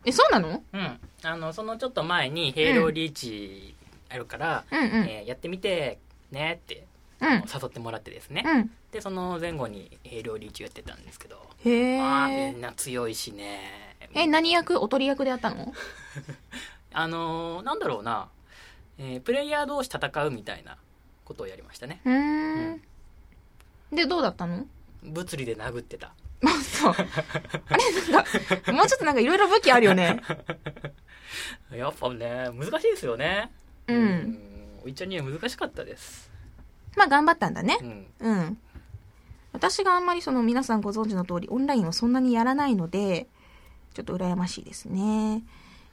[0.04, 0.62] え、そうなの？
[0.72, 1.00] うん。
[1.22, 3.74] あの、そのちょっと前に、ヘイローリーチ
[4.10, 4.84] あるから、うんうん。
[5.08, 5.98] えーやってみて、
[6.30, 6.84] ねって、
[7.20, 7.32] うん。
[7.32, 8.42] 誘ってもらってですね。
[8.44, 8.70] うん。
[8.92, 12.60] で、その前後にヘイローリーチやってたんですけど、へまあ、みえん。
[12.60, 13.96] な強いしね。
[14.14, 15.72] え、何役おとり役でやったの？
[16.92, 18.28] あのーなんだろうな、
[18.98, 20.76] えープレイヤー同士戦うみたいな
[21.24, 22.00] ことをやりましたね。
[22.04, 22.82] うーん。
[23.92, 24.66] で、どうだったの？
[25.02, 26.08] 物理で殴ってた。
[26.44, 26.94] あ、そう。
[26.94, 28.24] あれ、なん
[28.64, 30.20] か、もうちょっとなんかいろいろ武器あるよね。
[31.72, 33.50] やっぱね、難しいですよね。
[33.90, 34.38] うんうん。
[34.84, 36.30] おいちゃんには難しかったです。
[36.96, 37.84] まあ頑張ったんだねう。
[37.84, 38.06] ん。
[38.20, 38.58] うん。
[39.52, 43.26] 私があんまりその皆さんご存知の通りオンラインをそんなにやらないので、
[43.94, 45.42] ちょっと羨ましいですね。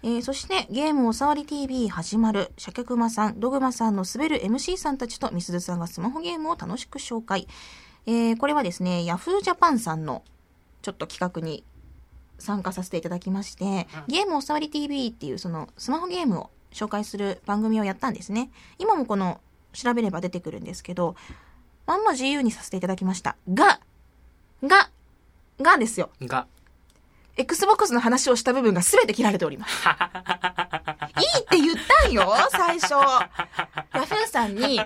[0.03, 7.47] えーそしてゲームおさわり TV 始まる、シャケクマさん、ドグマさんの滑る MC さんたちとみすずさんがスマホゲームを楽しく紹介。
[8.05, 10.23] えーこれはですね、ヤフージャパンさんの
[10.83, 11.63] ちょっと企画に
[12.37, 18.51] 参加させていただきまして、ゲームおさわり TV っていうそのスマホゲームを紹介する番組をやったんですね。
[18.77, 19.41] 今もこの
[19.73, 21.15] 調べれば出てくるんですけど、
[21.87, 23.35] まんま自由にさせていただきました。
[23.51, 23.79] が、
[24.63, 24.89] が、
[25.59, 26.11] がですよ。
[26.21, 26.45] が、
[27.35, 29.87] Xbox の話をした部分が全て切られております。
[29.87, 32.93] いいって言ったんよ、最初。
[32.93, 34.79] ヤフーさんに、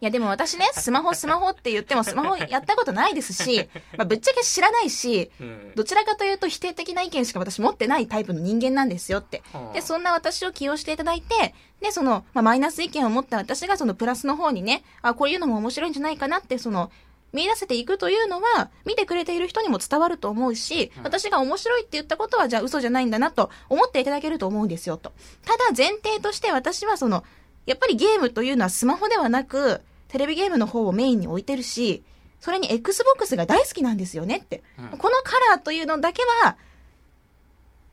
[0.00, 5.72] いやでも私ね、スマホスマホって言ってもスマホやったことないですし、まあ、ぶっちゃけ知らないし、うん。
[5.74, 9.42] どちらかというと否定的な意見しか私持ってないタイプの人間なんですよって。
[9.74, 16.90] で、そんな私を起用していただいて、で、その、まあ、マイナス意見を持った私がそのプラスの方にね、あ、こういうのも面白いんじゃないかなって、その、
[17.32, 25.12] 見出せていくというのは、見てくれている人にも伝わると思うし、うん私が面白いって言ったことは、じゃあ嘘じゃないんだなと思っていただけると思うんですよ、と。
[25.44, 27.24] ただ前提として私はその、
[27.66, 32.02] やっぱりゲームというのはスマホではなく、テレビゲームの方をメインに置いてるし、
[32.40, 34.62] それに Xbox が大好きなんですよねって。
[34.78, 36.56] うんこのカラーというのだけは、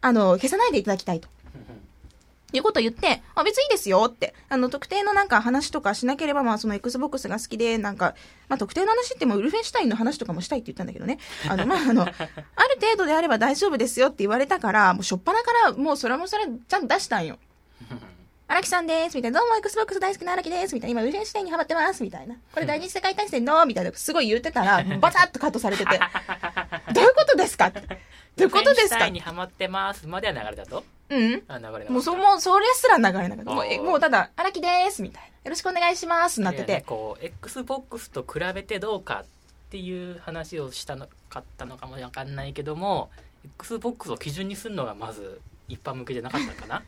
[0.01, 1.29] あの、消さないでいただきたいと。
[2.55, 4.36] いうことを言って、あ、別にいいですよって。
[4.47, 8.13] あの、特定のなんか話とかしなければ、まあ、その Xbox が好きで、なんか、
[8.47, 11.17] まあ、特定の話ってもウルフェンシュタインの話とかもしたいって言ったんだけどね。
[11.49, 12.15] あの、まあ、あの、ある
[12.79, 17.39] 程度であれば大丈夫ですよって言われたから、もうしょっぱなから、もうそれもそれ、ちゃんと出したんよ。
[18.54, 19.39] 荒木さんです、みたいな。
[19.39, 21.02] どうも Xbox 大好きな荒木です、みたいな。
[21.02, 22.36] 今、ウルフェンシュタインにハマってます、みたいな。
[22.54, 23.92] これ第二次世界大戦のみたいな。
[23.94, 26.00] すごい言ってたら、 バタッとカットされてて。
[26.94, 27.66] どういうことですか？
[27.70, 27.80] って。
[27.82, 27.88] ど
[28.38, 29.10] ういうことですか？
[29.10, 30.84] にハマってますまでは流れたと？
[31.10, 31.44] うん。
[31.48, 33.52] あ流れもうそ、もう、それすら流れなかった。
[33.52, 35.28] もう、もうただ、荒木です、みたいな。
[35.30, 36.82] よろしくお願いします、なってて。
[36.86, 39.26] こう XBOX と比べてどうかっ
[39.72, 43.10] ていう話をしたのかったのかもわかんないけども
[43.58, 46.84] XBOX を基準にするのがまず一般向けじゃなかったかな？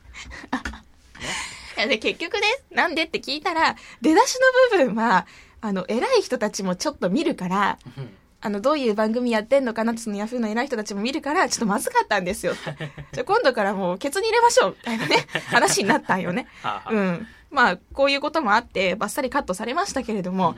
[1.78, 4.38] い やで、結局ね、なんでって聞いたら、出だし
[4.72, 5.28] の部分は、
[5.62, 8.10] あの、偉い人たちもちょっと見るから、うん
[8.42, 12.54] あの、どういう番組やってんのかなって、そのヤフーの偉い人たちも見るから、ちょっとまずかったんですよ。
[13.12, 16.48] じゃあ今度からもう、ケツに入れましょう、みたいなね、 話になったんよね。
[16.92, 17.28] うん。
[17.50, 20.56] まあ、こういうこともあって、バッサリカットされましたけれども、うん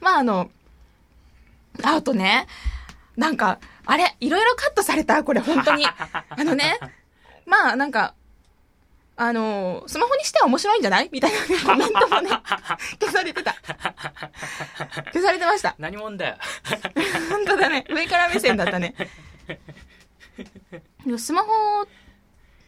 [0.00, 0.50] まあ、あの、
[1.82, 2.46] あとね、
[3.16, 5.86] なんか、あれ、いろいろカットされたこれ、本当に。
[5.86, 6.78] あのね、
[7.46, 8.14] まあ、なんか、
[9.22, 11.10] あの、スマホにしては面白いんじゃない？
[11.12, 12.30] みたいなね、 コメントもね、
[12.98, 13.54] 消されてた。
[15.12, 15.74] 消されてました。
[15.78, 16.36] 何者だよ
[17.28, 17.84] 本当だね。
[17.90, 18.94] 上から目線だったね。
[21.18, 21.50] スマホ、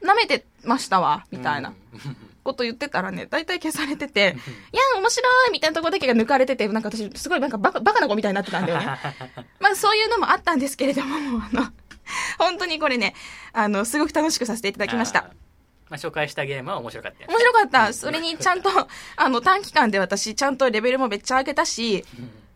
[0.02, 4.36] 舐めてましたわ、みたいなうんこと言ってたらね、大体消されてて、
[4.72, 8.84] いや、面白いみたいなとこだけが抜かれてて、なんか私、すごいなんかバカバカな子みたいになってたんだよね。
[9.58, 11.72] まあそういうのもあったんですけれども、あの、
[12.38, 13.14] 本当にこれね、
[13.54, 15.30] あの、すごく楽しくさせていただきました。
[15.92, 17.92] まあ、紹介したゲームは面白かったよ面白かった。
[17.92, 18.70] それにちゃんと、
[19.16, 22.02] あの、短期間で私、ちゃんとレベルもめっちゃ上げたし、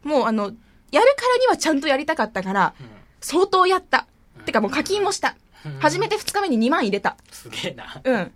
[0.02, 0.44] もうあの、
[0.90, 2.74] やるからにはちゃんとやりたかったから、
[3.20, 4.06] 相当やった。
[4.46, 5.36] てかもう課金もした。
[5.66, 7.16] うん初めて2日目に2万入れた。
[7.30, 8.22] すげえなうん。
[8.22, 8.28] っ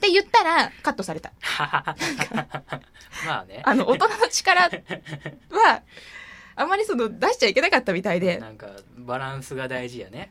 [0.00, 1.32] て言ったら、カットされた。
[3.24, 4.70] まあねあの、大人の力は、
[6.56, 8.68] あんまりその、出しちゃいけなかったみたいで、なんか
[8.98, 10.30] バランスが大事やね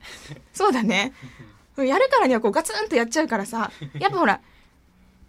[0.53, 1.13] そうだね。
[1.83, 4.41] やるからにはこうガツンとやっちゃうからさ、 やっぱほら、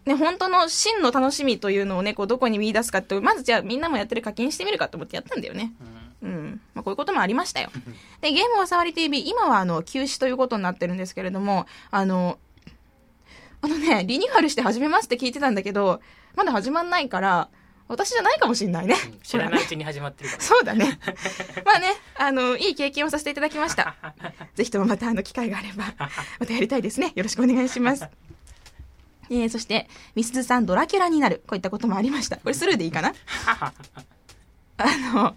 [0.04, 5.72] ね、本当の真の楽しみというのをね、こうどこに見出すかって、まずじゃあみんなもやってる課金してみるかと思ってやったんだよね。
[5.80, 6.60] うんうん。
[6.74, 7.70] まあこういうこともありましたよ。
[8.20, 12.38] で、ゲームは触り TV、今はあの、休止ということになってるんですけれども、あの、
[13.62, 16.00] あのね、リニューアルして始めますって聞いてたんだけど、
[16.34, 17.48] まだ始まんないから、
[17.88, 18.94] 私じゃないかもしんないね。
[18.94, 20.98] うん知らないうちに始まってるからそうだね。
[21.64, 23.94] まあね、あの、いい経験をさせていただきました。
[24.54, 25.94] ぜひともまたあの機会があれば、
[26.38, 27.12] またやりたいですね。
[27.14, 28.06] よろしくお願いします。
[29.30, 31.42] えー、そして、ミスズさんドラキュラになる。
[31.46, 32.36] こういったこともありました。
[32.36, 33.12] これスルーでいいかな？
[34.78, 35.36] あの、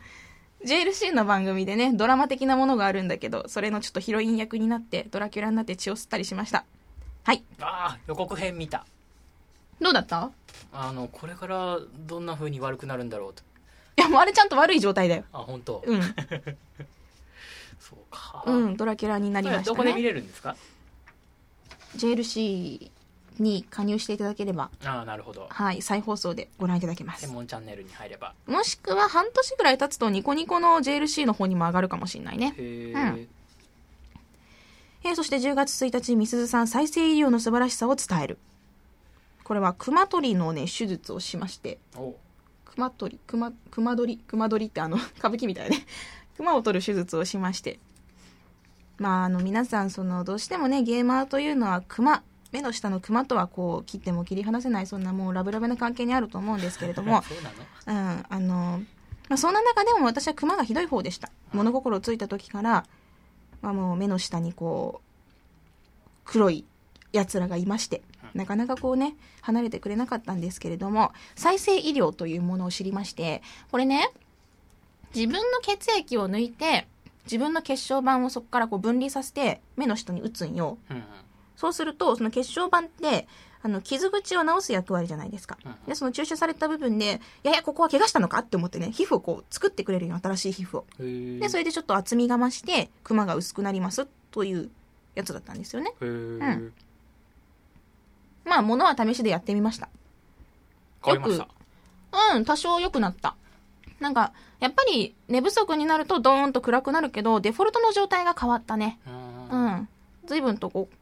[0.66, 6.66] JLC の番組でね、ドラマ的なものがあるんだけど、それのちょっとヒロイン役になって、ドラキュラになって血を吸ったりしました。
[7.24, 7.44] はい。
[7.62, 8.86] ああ予告編見た
[9.82, 10.32] どうだった？
[10.72, 13.42] あのこれからどんな風に悪くなるんだろうと
[13.98, 15.24] いや、もうあれちゃんと悪い状態だよ。
[15.34, 16.02] あ本当、うん。
[17.80, 19.66] そうか、うん、ドラキュラになりましたね。
[19.66, 20.56] どこで見れるんですか
[21.98, 22.92] ？JLC
[23.40, 27.32] に加入していただければ、ああなるほどはい、再放送でご覧いただけます専。
[27.34, 32.54] 門チャンネルに入ればもしくは半年ぐらい経つとニコニコの JLC の方にも上がるかもしれないね。
[32.58, 33.28] へえ、うん
[35.06, 38.38] えーそして10月1日、みすずさん再生医療の素晴らしさを伝える。
[39.50, 42.16] これは熊取りのね、手術をしまして、お
[42.66, 45.88] 熊取り、熊、熊取り、熊取りってあの、 歌舞伎みたいね。
[46.38, 47.80] 熊を取る手術をしまして。
[49.00, 57.50] まあ、あの、皆さん、その、どうしてもね、ゲーマーというのは熊、目の下の熊とはこう、切っても切り離せない、そんなもうラブラブな関係にあると思うんですけれども、 そうな
[57.98, 58.84] のうん、あの、
[59.30, 61.32] まあ、そんな中でも私はクマがひどい方でした。
[61.54, 62.86] 物心ついた時から、
[63.64, 66.66] まあ、もう目の下にこう、黒い
[67.14, 74.12] 奴らがいまして、なかなかこうね、離れてくれなかったんですけれども、再生医療というものを知りまして、これね、
[75.16, 76.88] 自分の血液を抜いて、
[77.26, 80.78] 自分の血小板をそこからこう分離させて、目の下に打つんよ。
[80.90, 81.04] うんうん
[81.60, 83.28] そうすると、その血小板って、
[83.62, 85.76] あの、傷口を治す役割じゃないですかうん。
[85.86, 90.86] で、その注射された部分で、いやいや、ここは怪我したのかって思ってね、皮膚をこう、作ってくれるよ、新しい皮膚を。
[90.98, 94.70] で、それでちょっと厚みが増して、クマが薄くなります、という
[95.16, 95.92] やつだったんですよね。
[96.02, 96.74] へえ、ん
[98.50, 99.88] まあ、ものは試しでやってみました。
[101.06, 101.48] 変わりまし
[102.12, 102.36] た？
[102.36, 103.36] うん、多少良くなった。
[104.00, 109.00] なんか、やっぱり寝不足になるとドーンと暗くなるけど、デフォルトの状態が変わったね。
[109.52, 109.90] ううんん。
[110.26, 110.96] 随分とこう、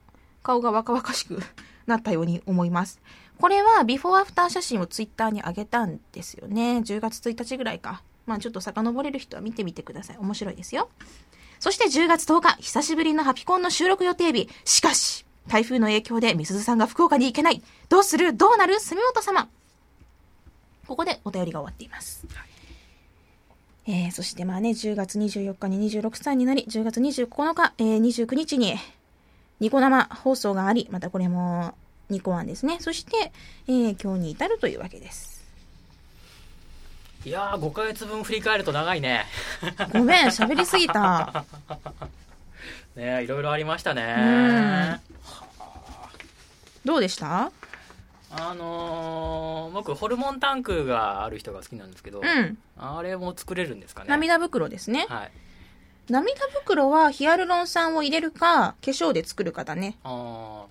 [0.44, 1.40] 顔が若々しく
[1.88, 3.00] なったように思います。
[3.40, 6.78] これはビフォーアフター写真をツイッターに上げたんですよね。
[6.80, 8.02] 10月1日ぐらいか。
[8.26, 10.18] まあちょっと遡れる人は見てみてください。
[10.18, 10.90] 面白いですよ。
[11.60, 14.50] そして10月10日、久しぶりのハピコンの収録予定日。
[14.66, 17.62] しかし、台風の影響でみすずさんが福岡に行けない。
[17.90, 18.34] どうする？
[18.36, 18.80] どうなる？
[18.80, 19.48] 住本様。
[20.88, 22.26] ここでお便りが終わっています。
[23.88, 28.76] えー、そしてまあね、10月24日に26歳になり、10月29日、えー、29日に、
[29.62, 31.74] ニコ生放送があり、またこれも
[32.10, 32.78] ニコワンですね。
[32.82, 33.32] そして、
[33.68, 35.38] えー、今日に至るというわけです。
[37.26, 39.26] いやー5ヶ月分振り返ると長いね
[39.92, 41.46] ごめん、喋りすぎた。
[42.98, 45.00] ねいろいろありましたね。
[46.84, 47.52] どうでした？
[48.30, 52.58] あのー、僕ホルモンタンクがある人が好きなんですけど、うん。
[52.78, 54.10] あれも作れるんですかね。
[54.10, 55.06] 涙袋ですね。
[55.10, 55.32] はい。
[56.10, 59.98] 涙袋はヒアルロン酸を入れるか、化粧で作るかだね。
[60.04, 60.68] ああ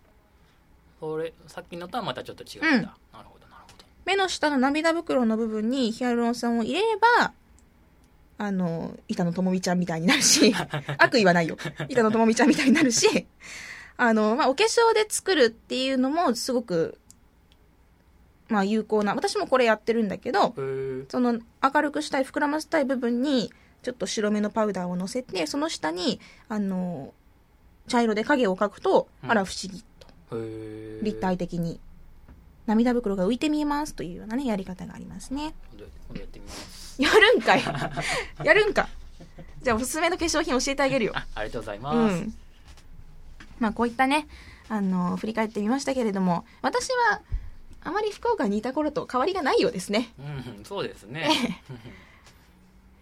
[1.01, 2.73] それさっきのとはまたちょっと違うんだ、うん。
[2.73, 3.85] なるほどなるほど。
[4.05, 7.33] 目の下の涙袋の部分にヒアルロン酸を入れれば、
[8.38, 10.55] あの、板野友美ちゃんみたいになるし、
[10.99, 11.57] 悪意はないよ。
[11.88, 13.27] 板野友美ちゃんみたいになるし、
[13.96, 16.99] あの、まあ、お化粧で作るっていうのもすごく、
[18.49, 20.55] まあ、有効な、私もこれやってるんだけど、
[21.09, 27.14] その明るくしたい、膨らませたい部分に、ちょっと白めのパウダーをのせて、その下に、あの、
[27.88, 29.31] 茶色で影を描くと、うん。
[29.31, 29.83] あら不思議
[30.29, 30.37] と、
[31.03, 31.81] 立体的に、
[32.66, 35.55] 涙袋が浮いて見えますというようなね、やり方がありますね。
[36.09, 37.63] 今度やってみます やるんかい
[38.45, 38.89] やるんか
[39.63, 41.13] じゃあおすすめの化粧品教えてあげるよ。
[41.15, 42.35] あありがとうございまうす、ん。
[43.59, 44.29] まあこういったね、
[44.69, 47.21] あの、振り返ってみましたけれども、私は、
[47.83, 50.13] あまり福岡にいた頃と変わりがないようですね。
[50.19, 51.61] うん、そうですね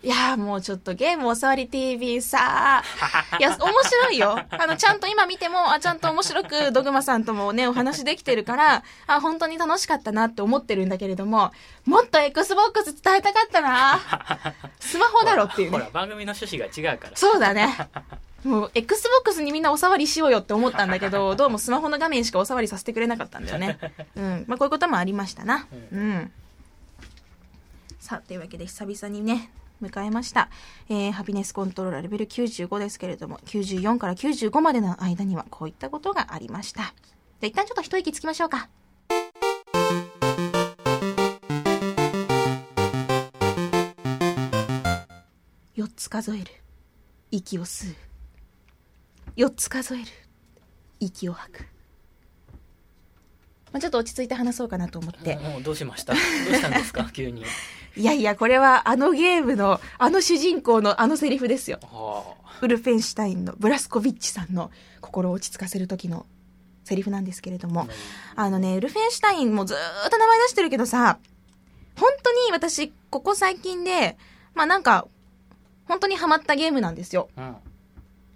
[0.05, 2.83] いやーもうちょっとゲームおさわり TV さ
[3.41, 4.39] いや、面白いよ。
[4.51, 11.53] あの、ちゃんと今見ても、あ、ちゃんと面白くドグマさんともね、お話できてるから、あ、本当に楽しかったなって思ってるんだけれども、
[11.87, 13.99] もっと Xbox 伝えたかったな
[14.79, 15.79] スマホだろっていうね。
[15.79, 17.75] ほら番組の趣旨が違うからそうだね。
[18.45, 23.79] もう、Xbox にみんなおさわりしようよって思ったんだけど、どうもスマホの画面しかおさわりさせてくれなかったんだよね。
[24.17, 24.45] うん。
[24.47, 25.67] まあ、こういうこともありましたな。
[25.73, 26.31] うん。
[28.01, 29.51] さあ、というわけで久々にね、
[29.83, 30.49] 迎えました。
[30.89, 36.83] えー、ハピネスコントローラーレベル95ですけれども、94から95までの間にはこういったことがありました。
[36.83, 36.91] じゃ
[37.43, 38.69] あ一旦ちょっと一息つきましょうか。
[45.77, 46.47] 4つ数える。
[47.31, 47.97] 息を吸う。
[49.37, 50.05] 4つ数える。
[51.01, 51.61] 息を吐く。
[53.73, 55.35] まあ、ちょっと落ち着いて話そうかなと思って。
[55.43, 56.15] もうどうしました？
[56.15, 57.11] どうしたんですか？
[57.13, 57.45] 急に
[57.97, 61.79] いやいや、これはあのゲームの、あの主人公のあのセリフですよ。
[61.83, 66.27] はウルフェンシュタインのブラスコビッチさんの心を落ち着かせる時の
[66.85, 67.89] セリフなんですけれども、
[68.37, 69.77] あのね、ウルフェンシュタインもずー
[70.07, 71.19] っと名前出してるけどさ、
[71.97, 74.17] 本当に私、ここ最近で、
[74.55, 75.07] まあなんか、
[75.87, 77.29] 本当にハマったゲームなんですよ。
[77.37, 77.57] あうん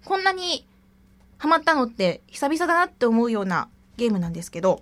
[0.05, 0.65] こんなに
[1.37, 4.81] ハマったのって久々だなって思うようなゲームなんですけど、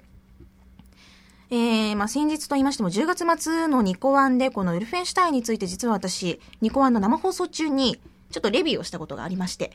[1.49, 7.99] えー、まあ先日と言いましても10月末のニコワンでこのウルフェンシュタインについて実は私、ニコワンの生放送中に
[8.31, 9.71] ちょっとレビューをしたことがありまして、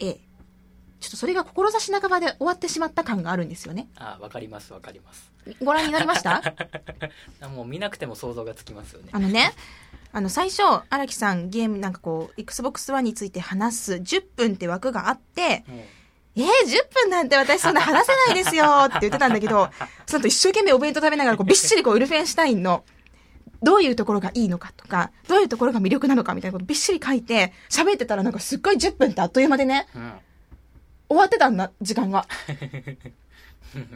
[0.00, 0.14] えー、
[1.00, 3.88] ちょっとそれが志半ばで終わってしまった感があるんですよね。
[3.96, 5.30] あわかりますわかります。
[5.62, 6.42] ご覧になりました？
[7.48, 9.08] もう見なくても想像がつきますよね。
[9.12, 9.52] あのね、
[10.12, 15.84] あの最初、荒木さんゲームなんかこう、Xbox One について話す10分って枠があって、うん
[16.34, 19.68] えー、10分なんて私そんな話せないですよ って言ってたんだけど、
[20.06, 22.84] その後一生懸命お弁当食べながらこう びっしりこうウルフェンシュタインの
[23.62, 30.12] どういうところがいいのかとか、どういうところが魅力なのかみたいなことびっしり書いて、喋ってたらなんかすっごい10分ってあっという間でね、うん
[31.12, 32.26] 終わってたんだ、時間が。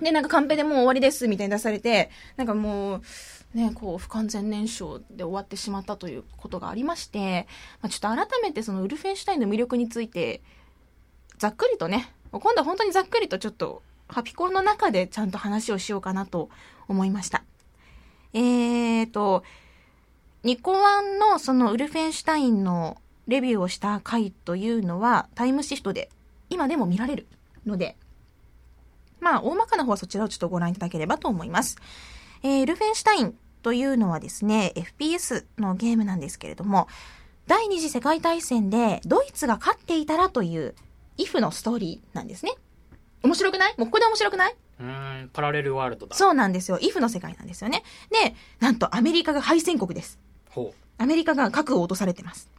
[0.02, 3.02] で、なんかカンペでもう終わりですみたいに出されて、なんかもう、
[3.54, 7.46] ね、こう、不完全燃焼で終わってしまったということがありまして、
[7.80, 10.42] まあ、ちょっと改めてそのウルフェンシュタインの魅力について、
[11.38, 16.48] ざっくりとね、今度は本当にざっくりとちょっと、ハピコンの中でちゃんと話をしようかなと
[16.88, 17.42] 思いました。
[18.32, 19.42] えーと、
[20.42, 26.08] ニコワンのそのウルフェンシュタインのレビューをした回というのはタイムシフトで
[26.50, 27.26] 今でも見られる
[27.66, 27.96] ので、
[29.20, 31.78] まあ、大まかな方はそちらをちょっとご覧いただければと思います。
[32.42, 36.86] えー、ルフェンシュタインというのはですね、FPS のゲームなんですけれども、
[37.48, 40.76] 第二次世界大戦でドイツが勝っていたらという、
[41.18, 42.52] イフのストーリーなんですね。
[43.22, 43.74] 面白くない？
[43.78, 44.54] もうここで面白くない？
[44.78, 46.78] うーんパラレルワールドだそうなんですよ。
[46.80, 47.82] イフの世界なんですよね。
[48.10, 50.18] で、なんとアメリカが敗戦国です。
[50.50, 52.50] ほアメリカが核を落とされてます。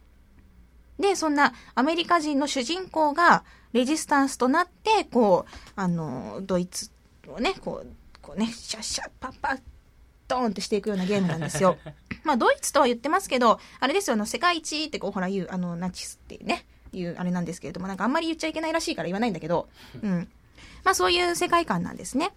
[0.98, 6.90] で、そんなアメリカ人の主人公がレジスタンスとなって、こう、あの、ドイツ
[7.28, 7.86] をね、こう、
[8.20, 9.60] こうね、シャッシャッパッパッ、
[10.26, 11.78] ドーンってしていくようなゲームなんですよ。
[12.24, 19.68] まあ、ドイツとは言ってますけど、あれですよ、あの、世界一ってこう、ほら言う、あの、ナチスっていうね、いうあれなんですけれども、なんかあんまり言っちゃいけないらしいから言わないんだけど、
[20.02, 20.28] うん。
[20.84, 22.30] まあ、そういう世界観なんですね。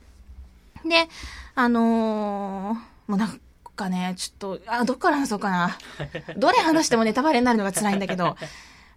[0.86, 1.08] で、
[1.56, 3.42] あのーもうなん
[3.76, 5.78] かね、ちょっと、あ、どっから話そうかな。
[6.38, 8.38] どれ話してもネタバレになるのが辛いんだけど、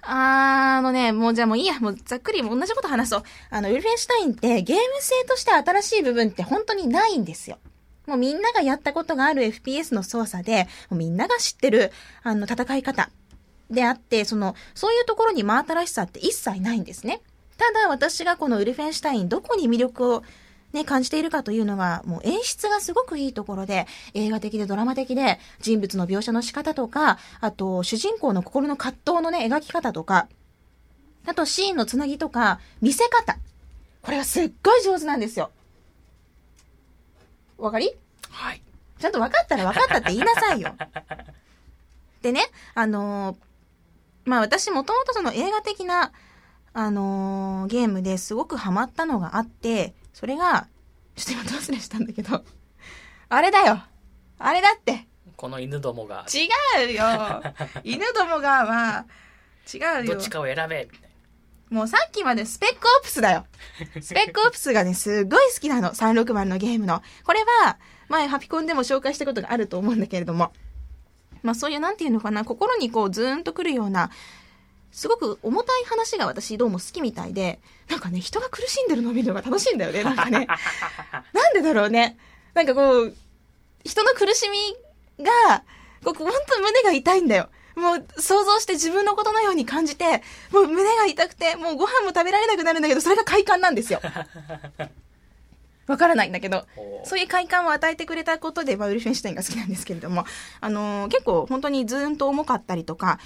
[0.02, 3.22] あのね、もうじゃあもういいや、もうざっくり同じこと話そう。
[3.50, 7.58] あの、ウルフェンシュタインってゲーム性として新しい部分って本当にないんですよ。
[8.06, 11.90] もうみんながやったことがある FPS の操作で、もうみんなが知ってる、
[12.22, 13.08] あの、戦い方
[13.70, 17.20] であって、その、そういうところに真新しさって一切ないんですね。
[17.56, 20.22] ただ私がこのウルフェンシュタイン、どこに魅力を
[20.72, 30.26] ね、感じているかというのは、もう演出がすごくいいところで、映画的でドラマ的で、人物の描写の仕方とか、あと、主人公の心の葛藤のね、描き方とか、
[31.26, 33.38] あと、シーンのつなぎとか、見せ方。
[34.02, 35.50] これがすっごい上手なんですよ。
[37.56, 37.90] わかり？
[37.90, 37.96] う。
[38.30, 38.60] はい。
[38.98, 40.74] ちゃんと分かったら分かったって言いなさいよ。
[42.20, 42.42] でね、
[42.74, 43.36] あのー
[44.24, 46.12] まあ私もともとその映画的な、
[46.72, 50.66] あのーゲームですごくハマったのがあって、それが、
[51.16, 52.44] ちょっと今ど忘れしたんだけど、
[53.28, 53.82] あれだよ
[54.38, 55.06] あれだって
[55.36, 56.48] この犬どもが、違
[56.88, 57.42] うよ
[57.84, 59.06] 犬どもがは、
[59.72, 61.10] 違うよどっちかを選べ、みたい
[61.70, 63.46] もうさっきまでスペックオプスだよ。
[64.00, 65.90] スペックオプスがね、すっごい好きなの。
[65.90, 67.02] 360のゲームの。
[67.24, 70.52] これは、前ハピコンでも紹介したことがあると思うんだけれども。
[71.44, 74.10] まあそういうなんていうのかな、心にこうズーンとくるような、
[74.90, 80.46] すごく重たい話が私どうも好きみたいで、なんかね、人が苦しんでるのを見るのが楽しいんだよね、 なんかね。
[81.32, 82.16] なんでだろうね。
[82.54, 83.14] なんかこう、
[83.84, 85.62] 人の苦しみが、
[86.02, 87.50] こう、本当胸が痛いんだよ。
[87.76, 94.00] もう想像して自分のことのように感じて、もう胸が痛くて、もうご飯も食べられなくなるんだけど、それが快感なんですよ。
[95.86, 96.66] わからないんだけど、
[97.04, 100.24] そういう快感を与えてくれたことで、まあウルフェンシュタインが好きなんですけれども、
[100.60, 103.18] あのー結構本当にずーんと重かったりとか、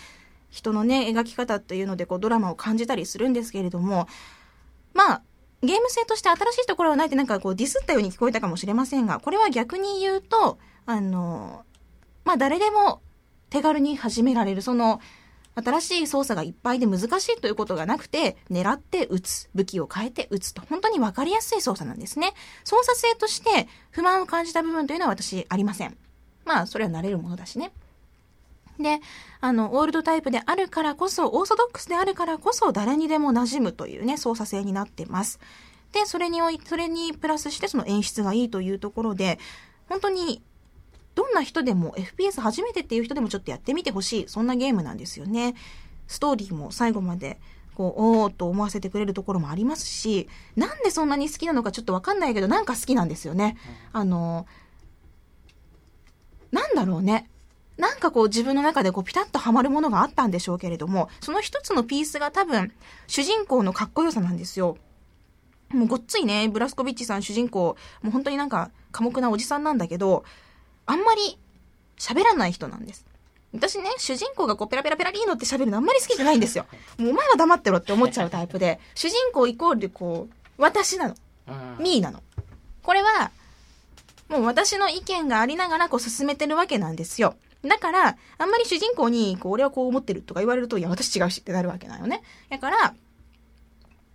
[0.51, 4.09] 人のね、描き方っていうので、こう、ドラマを感じたりするんですけれども、
[4.95, 5.23] まあ、
[5.63, 11.65] ゲーム性として新しいところはないってなんかこうディスったように聞こえたかもしれませんが、これは逆に言うと、あの、
[12.25, 13.01] まあ誰でも
[13.51, 15.01] 手軽に始められる、その、
[15.63, 22.33] 新しい操作がいっぱいで難しいということがなくて、狙って撃つ、武器を変えて撃つと、本当にわかりやすい操作なんですね。
[22.65, 25.97] 操作性として不満を感じた部分というのは私ありません。
[26.45, 27.73] まあ、それは慣れるものだしね。
[28.79, 29.01] で、
[29.41, 35.41] あの、オールドタイプであるからこそ、オーソドックスであるからこそ、誰にでも馴染むというね、操作性になってます。
[35.93, 39.39] で、それにおい、それにプラスしてその演出がいいというところで、
[39.89, 40.43] 本当に、
[41.19, 44.29] どんな人でも FPS 初めてっていう人でもちょっとやってみてほしい。
[44.29, 45.57] そんなゲームなんですよね。
[46.07, 47.41] ストーリーも最後まで、
[47.75, 53.57] こう、おーっと思わせてくれるところもありますし、なんでそんなに好きなのかちょっとわかんないけど、なんか好きなんですよね。
[53.93, 54.47] あの、
[56.53, 57.29] なんだろうね。
[57.79, 62.73] なんかこう自分の中でこうピタッとはまるものがあったんでしょうけれども、その一つのピースが多分
[63.09, 64.79] 主人公のかっこよさなんですよ。
[65.71, 70.25] もうごっついね、ブラスコビッチさん主人公、もう本当になんか寡黙なおじさんなんだけど、
[70.89, 71.39] あんまり
[71.99, 73.05] 喋らない人なんです。
[73.53, 76.67] 私ね、主人公がこうペラペラペラリーノって喋るのあんまり好きじゃないんですよ。
[76.99, 81.15] もうお前は黙ってろって思っちゃうタイプで、主人公イコールこう、私なの。
[81.49, 82.23] うんミーなの。
[82.83, 83.31] これは、
[84.29, 87.37] もう私の意見がありながらこう進めてるわけなんですよ。
[87.63, 92.23] だから、あんまり主人公に、こう、俺はこう思ってるとか言われると、いや、私違うしってなるわけなのね。
[92.49, 92.95] だから、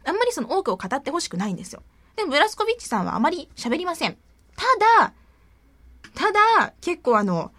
[0.06, 1.84] あんまりその多くを語ってほしくないんですよ。
[2.16, 4.18] でも、ブラスコビッチさんはあまり喋りません。
[4.56, 4.64] た
[5.08, 5.14] だ、
[6.16, 7.52] ただ、結構あの、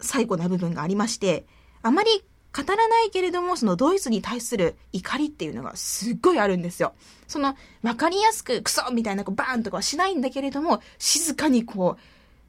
[0.00, 1.46] 最古な部分がありまして、
[1.82, 6.92] あまり語らないけれども、そのドイツに対する怒りっていうのがすっごいあるんですよ。
[7.26, 12.02] その、わかりやすく、クソみたいな、こう、バーンとかはしないんだけれども、静かにこう、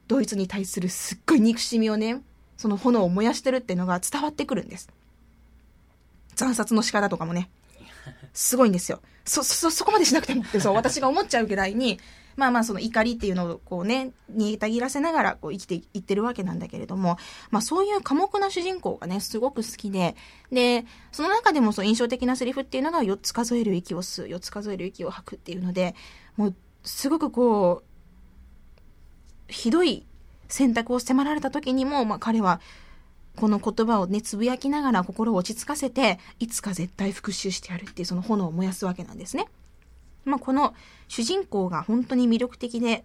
[0.06, 2.22] ドイツに対するすっごい憎しみをね、
[2.58, 4.90] その炎を燃やしてるっていうのが伝わってくるんです。
[6.34, 7.48] 惨殺の仕方とかもね、
[8.34, 9.00] すごいんですよ。
[9.24, 11.98] そ、そ、そこまでしなくてもって、そう、私が思っちゃうぐらいに、
[12.36, 17.16] まあまあその怒りっていうのをこうね、煮えたぎらせながらこう生きていってるわけなんだけれども、
[17.50, 20.16] まあそういう寡黙な主人公がね、すごく好きで、
[20.50, 25.94] で、その中でもそう印象的なセリフっていうのが4つ数える息を吸う、4つ数える息を吐くっていうので、
[26.36, 27.82] もうすごくこ
[29.48, 30.06] う、ひどい
[30.48, 32.60] 選択を迫られた時にも、まあ彼は
[33.36, 39.48] この言葉をね、つぶやきながら心を落ち着かせて、いつか絶対復讐してやるっていうその炎を燃やすわけなんですね。
[40.24, 40.74] まあ、この
[41.08, 43.04] 主人公が本当に魅力的で、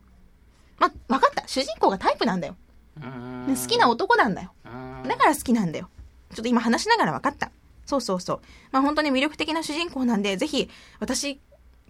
[0.78, 1.48] まあ、わかった。
[1.48, 2.56] 主人公がタイプなんだよ。
[2.98, 4.54] うん好きな男なんだよ。
[4.66, 4.70] う
[5.06, 5.90] んだから好きなんだよ。
[6.34, 7.52] ちょっと今話しながら分かった。
[7.86, 8.42] そうそうそう。
[8.72, 11.42] まあ本当に魅力的な主人公なんで、ぜひ、私、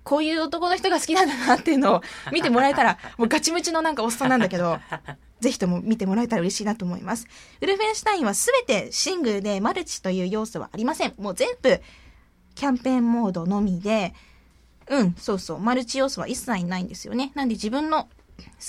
[0.04, 2.02] こういう男の人が好きなんだなっていうのを
[2.32, 4.80] 見てもらえたら、もうガチムチのなんかおっさんなんだけど、
[5.42, 7.28] ぜひとも見てもらえたら嬉しいなと思います。
[7.62, 11.14] ウルフェンシュタインは全てシングルでマルチという要素はありません。
[11.18, 11.82] もう全部
[12.56, 14.14] キャンペーンモードのみで、
[14.90, 17.32] うん、そうそう、マルチ要素は一切ないんですよね。
[17.36, 18.10] なんで自分の好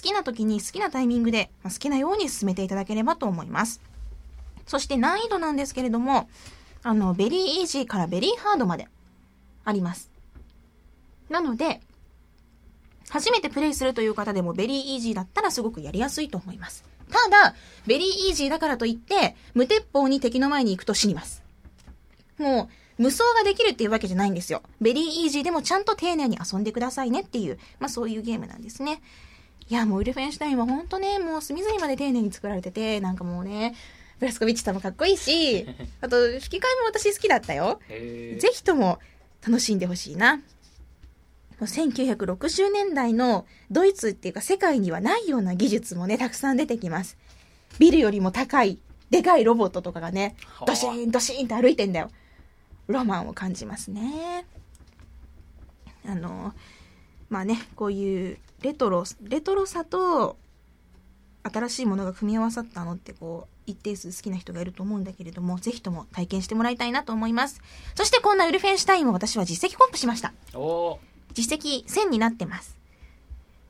[0.03, 3.81] きな時に好きなタイミングで、まあ好きなように進めていただければと思います。
[4.67, 6.29] そして難易度なんですけれども、
[6.83, 8.89] あの、ベリーイージーからベリーハードまで
[9.65, 10.11] あります。
[11.29, 11.81] なので、
[13.09, 16.85] 初めてプレイするという方でもベリーイージーだったらすごくやりやすいと思います。
[17.11, 17.55] ただ、
[17.87, 21.43] ベリーイージーだからといって、無鉄砲に敵の前に行くと死にます。
[22.39, 24.63] もう、無双ができるっていうわけじゃないんですよ。
[24.79, 29.01] ベリーイージーでもちゃんと丁寧に遊んでくださいねっていう、まあそういうゲームなんですね。
[29.71, 33.75] いや、もうウルフェンシュタインはほんとね、もう隅々まで丁寧に作られてて、なんかもうね、
[34.19, 35.67] ブラスコビッチさんもかっこいいし、
[36.03, 37.81] あと、吹き替えも私好きだったよ。
[37.89, 38.99] ぜひとも
[39.47, 40.37] 楽しんでほしいな。
[40.37, 40.43] も
[41.61, 47.17] う1960年代のドイツっていうか世界にはないような技術もね、たくさん出てきます。
[47.79, 48.79] ビルよりも高い、
[49.09, 52.11] でかいロボットとかがねは、あドシーンドシーンって歩いてんだよ。
[52.91, 54.45] ロマンを感じますね。
[56.07, 56.55] あの、
[57.29, 60.37] まあね、こういうレトロ、レトロさと
[61.43, 67.61] 新しいものが組み合わさったのってこう、一定数好きな人がいると思うんだけれども、ぜひとも体験してもらいたいなと思います。
[67.95, 70.33] そしてこんなウルフェンシュタインも私は実績コンプしました。
[71.33, 72.77] 実績1000になってます。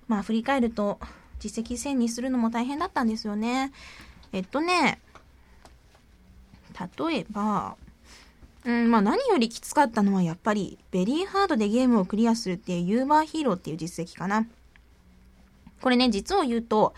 [0.08, 0.98] まあ振り返ると、
[1.38, 3.72] 実績1000にするのも大変だったんですよね。
[4.32, 5.00] えっとね、
[6.98, 7.76] 例えば、
[8.64, 14.46] うん、まあ何よりきつかったのはやっぱり、ベリーハードでゲームをクリアするっていうユーバーヒーローっていう実績かな。
[15.80, 16.94] これね、実を言うと、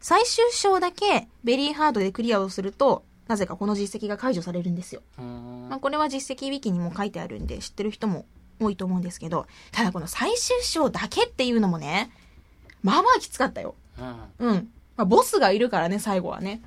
[0.00, 5.02] 最終章だけベリーハードでクリアをすると、なぜかこの実績が解除されるんですよ。
[5.16, 8.26] まあ、これは実績ウィキにも書いてあるんで知ってる人も
[8.60, 12.10] 多いと思うんですけど、ただこの最終章だけっていうのもね、
[12.82, 13.74] まあまあきつかったよ。
[13.98, 14.70] うんうん。
[14.96, 16.60] まあ、ボスがいるからね、最後はね。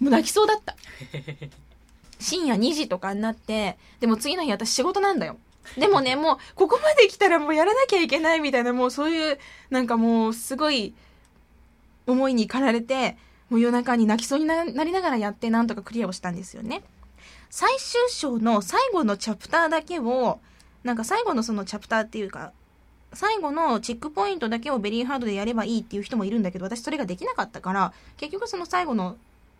[0.00, 0.76] もう泣きそうだった。
[2.18, 5.36] 深夜2時とかになって、でも次の日私仕事なんだよ。
[5.76, 9.38] でもね、もう、ここまで来たらもうやらなきゃいけないみたいな、もうそういう、
[9.70, 10.94] なんかもう、すごい、
[12.06, 13.18] 思いに駆られて、
[13.50, 16.82] もう夜中に泣きそうになりながらやって、なんとかクリアをしたんですよね。
[17.50, 20.40] 最終章の最後のチャプターだけを、
[20.84, 22.52] なんか最後のそのチャプターっていうか、
[23.12, 29.16] 最後のチェックポイントだけをベリーハードでやればいいっていう人もいるんだけど、私それができなかったから、結局その最後の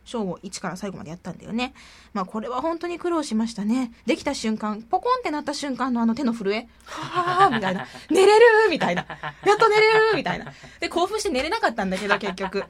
[0.08, 1.74] 章を1から最後までやったんだよね。
[2.12, 3.92] まあこれは本当に苦労しましたね。
[4.06, 7.86] できた瞬間、ポコンってなった瞬間のあの手の震え、はぁーみたいな。
[8.10, 9.06] 寝れるみたいな。
[9.44, 10.52] やっと寝れるみたいな。
[10.80, 12.64] で、興奮して寝れなかったんだけど、結局。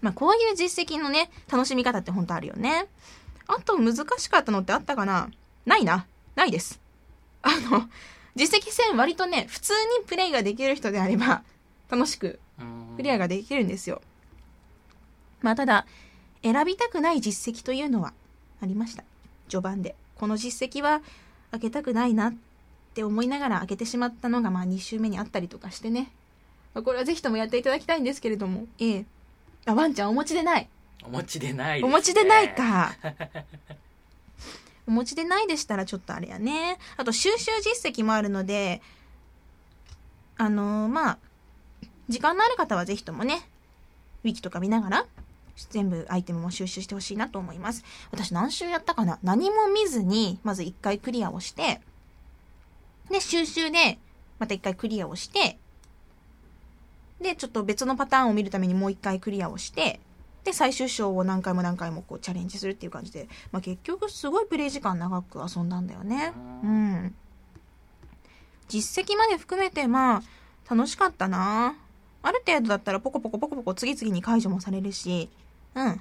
[0.00, 2.86] まあこういう実績のね、楽しみ方って本当あるよね。
[3.48, 5.30] あと難しかったのってあったかな
[5.64, 6.06] ないな。
[6.34, 6.80] ないです。
[7.42, 7.88] あの、
[8.34, 11.42] 実績戦割とね、普通にプレイができる人であれば、
[11.88, 14.02] 楽しくうんクリアができるんですよ。
[15.42, 15.86] まあただ、
[16.52, 18.12] 選びたくない実績というのは
[18.62, 19.02] ありました。
[19.48, 19.96] 序盤で。
[20.14, 21.02] この実績は
[21.50, 22.34] 開けたくないなっ
[22.94, 26.12] て思いながら開けてしまったのがまあ2周目にあったりとかしてね。
[26.72, 28.66] まあこれはぜひともやっていただきたいんですけれども。
[28.78, 29.04] ええ。
[29.66, 30.68] あ、ワンちゃんお持ちでない。
[31.04, 32.94] お持ちでないお持ちでないか。
[34.86, 36.78] お持ちでないでしたらちょっとあれやね。
[36.96, 38.80] あと収集実績もあるので、
[40.36, 41.18] あのーまあ、
[42.08, 43.48] 時間のある方はぜひともね、
[44.22, 45.06] ウィキとか見ながら、
[45.70, 47.84] 全部アイテムも収集してほしいなと思います。
[48.10, 49.18] 私何周やったかな？
[49.22, 51.80] 何も見ずに、まず一回クリアをして、
[53.10, 53.98] で、収集で、
[54.38, 55.58] また一回クリアをして、
[57.20, 60.00] で、ちょっと別のパターンを見るためにもう一回クリアをして、
[60.44, 66.32] で、最終章を何回も何回もこうチャレンジするっていう感じで、まあ結局すごいプレイ時間長く遊んだんだよね。
[66.62, 67.14] ううんん。
[68.68, 70.22] 実績まで含めて、まあ、
[70.74, 71.76] 楽しかったな
[72.22, 75.30] ある程度だったらポコポコポコポコ次々に解除もされるし、
[75.76, 76.00] うん。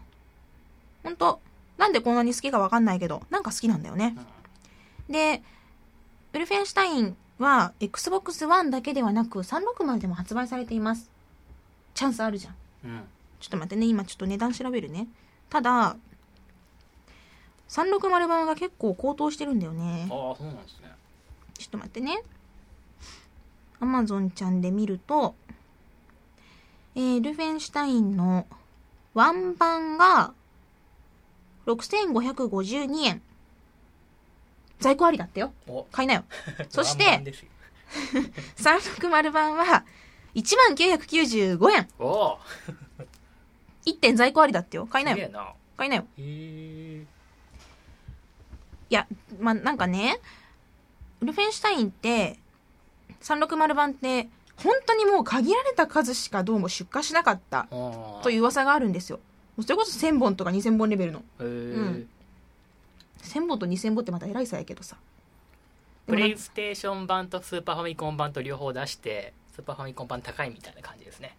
[1.03, 1.39] ほんと、
[1.77, 4.15] なんでこんなに好きかわかんないけど、なんか好きなんだよね。
[5.09, 5.43] で、
[6.33, 11.11] ウルフェンシュタインは Xbox One だけではなく360でも発売されています。
[11.93, 12.55] チャンスあるじゃん。
[12.85, 13.03] うん
[13.39, 15.07] ちょっと待ってね、今ちょっと値段調べるね。
[15.49, 15.97] ただ、
[17.69, 20.07] 360版が結構高騰してるんだよね。
[20.09, 20.89] ああそうなんですね
[21.57, 22.23] ちょっと待ってね。
[23.79, 25.35] アマゾンちゃんで見ると、
[26.95, 28.47] えー、ルフェンシュタインの
[29.15, 30.33] ワン版が
[31.65, 33.21] 6552円。
[34.79, 35.53] 在庫ありだったよ。
[35.67, 36.25] お買いなよ。
[36.69, 37.49] そして、ですよ
[38.57, 39.85] 360版は
[40.35, 41.87] 1995円。
[41.97, 42.39] おお
[43.85, 44.85] 1点在庫ありだってよ。
[44.85, 45.29] 買いなよ。
[45.29, 46.05] な買いなよ。
[46.17, 47.05] い
[48.89, 49.07] や、
[49.39, 50.19] まあ、なんかね、
[51.21, 52.37] ウルフェンシュタインって、
[53.21, 54.27] 360版って、
[54.63, 57.67] 本当にもう限られた数しかどうも出荷しなかった
[58.23, 59.19] という噂があるんですよ。
[59.61, 61.19] それこそ1000本とか2000本レベルの。
[61.19, 62.07] へえ、ん
[63.23, 64.97] 1000本と2000本ってまた偉いさやけどさ。
[66.07, 71.35] プレイステーション版とスーパーファミコン版と両方出してスーパーファミコン版高いみたいな感じですね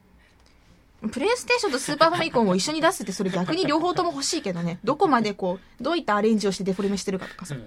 [1.12, 4.80] プレイステーションとスーパーファミコンを一緒に出すってそれ逆に両方とも欲しいけどね。
[4.82, 7.54] どこまでこう、どういったアレンジをしてデフォルメしてるかとかさ。
[7.54, 7.66] うん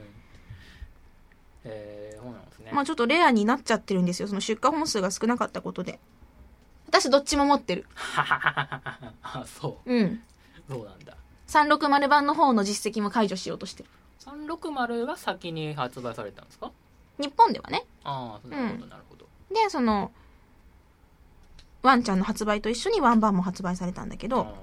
[1.63, 2.08] えー、
[2.69, 4.27] ね、まあちょっとレアになっちゃってるんですよ。
[4.27, 5.99] その出荷本数が少なかったことで。
[6.87, 7.85] 私どっちも持ってる。
[8.15, 10.03] あ そうん。
[10.05, 10.19] う
[10.69, 11.15] そうなんだ
[11.47, 13.89] 360版の方の実績も解除しようとしてる。
[14.19, 16.71] 360が先に発売されたんですか？
[17.17, 17.85] 日本ではね。
[18.03, 20.11] ああなるほどなるほど、で、その、
[21.81, 24.55] ワンちゃんの発売と一緒にワンバンも発売されたんだけど、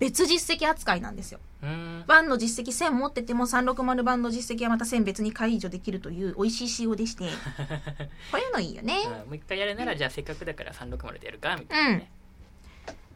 [0.00, 1.40] 別実績扱いなんですよ。
[1.60, 7.24] ほどうーんバンの実績1000持ってても360版の実績はまた1000別に解除できるという美味しい仕様でして、
[8.30, 9.02] こういうのいいよね。
[9.04, 12.10] うんもう一回やるならじゃあせっかくだから360でやるかみたいなね、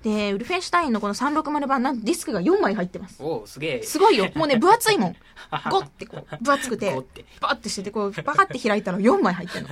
[0.03, 3.23] で、ウルフェンシュタインのこの360版なんとディスクが4枚入ってます。
[3.23, 4.31] おおすげえすごいよ。
[4.35, 5.17] もうね、 分厚いもん。
[5.71, 9.71] ゴッてこう、分厚くてゴッ、てしてて、こう、バカって開いたら4枚入ってんの。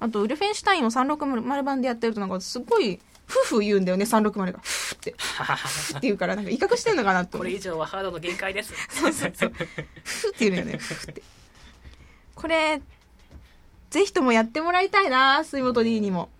[0.00, 4.58] あと、ウルフェンシュタインを360版でやってるとなんかすごい、ふうふう言うんだよね、360が。
[4.62, 5.14] ふーって。
[5.18, 9.50] ふーって言うから、なんか威嚇してんのかなってこれ以上はハードの限界ですそうそうそう。
[9.50, 11.22] ふーって言うんだよね、ふーって。
[12.34, 12.80] これ、
[13.90, 16.30] ぜひともやってもらいたいな、水元 D にも。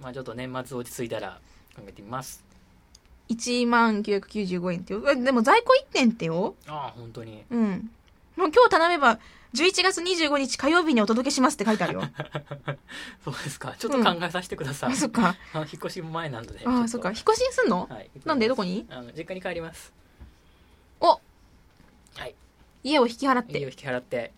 [0.00, 1.40] まあちょっと年末落ち着いたら
[1.74, 2.44] 考えてみます
[3.28, 5.02] 1万995円ってよ。
[5.10, 6.54] えでも在庫1点ってよ。
[6.68, 7.90] ああ本当にうん。
[8.36, 9.18] もう今日頼めば、
[9.54, 12.02] 11月25日火曜日にお届けしますって書いてあるよ。
[13.24, 13.74] そうですか。
[13.78, 15.36] ちょっと考えさせてください、あ、そっか。
[15.54, 16.62] あの引っ越し前なんでね。
[16.66, 17.08] あ、そっか。
[17.10, 17.86] 引っ越しすんの？
[17.90, 18.48] はいなんで？
[18.48, 18.86] どこに？
[18.90, 19.92] あの実家に帰ります。
[21.00, 21.06] お！
[22.16, 22.34] はい。
[22.84, 23.58] 家を引き払って。
[23.58, 24.32] 家を引き払って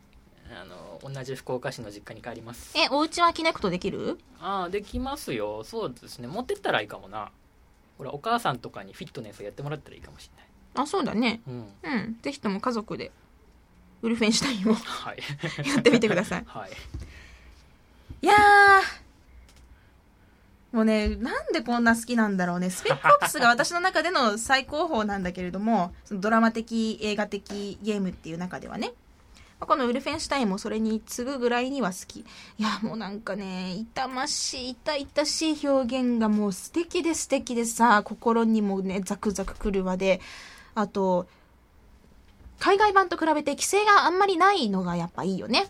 [0.50, 2.78] あの同じ福岡市の実家に帰ります。
[2.78, 4.18] え、お家はキネクトできる？
[4.40, 5.64] ああできますよ。
[5.64, 6.28] そうですね。
[6.28, 7.32] 持ってったらいいかもな。
[7.98, 10.30] ほらお母さんとかにフィットネスやってもらったらいいかもし
[10.74, 11.40] あ、そうだね。
[11.48, 12.00] れないうん。
[12.06, 12.18] うん。
[12.22, 13.10] ぜひとも家族で、
[14.02, 15.18] ウルフェンシュタインをはい
[15.68, 16.44] やってみてください。
[16.46, 16.70] はい
[18.20, 22.68] いやー、もうね、なんでこんな好きなんだろうね。
[22.68, 28.92] スペックオプスが私の中での最高峰なんだけれども、 そのドラマ的、映画的ゲームっていう中ではね。
[29.60, 32.20] まあこのウルフェンシュタインもそれに次ぐぐらいには好き。
[32.20, 32.24] い
[32.58, 40.20] や、もうなんかね、痛ましい、痛々しい表現がもう素敵で素敵でさ、心にもね、ザクザクくるわで、
[40.74, 41.28] あと、
[42.58, 45.66] 海外版と比べて規制があんまりないのがやっぱいいよね。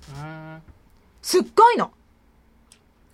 [1.22, 1.92] すっごいの。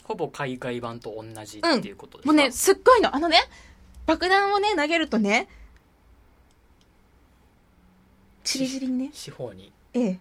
[0.05, 3.15] ほぼ海外版と同じっていうことですか、もうね、すっごいの。
[3.17, 3.39] あのね、
[4.07, 5.49] 爆弾をね、投げるとね、
[8.45, 9.73] チリチリにね、四方に。
[9.95, 10.19] ええ。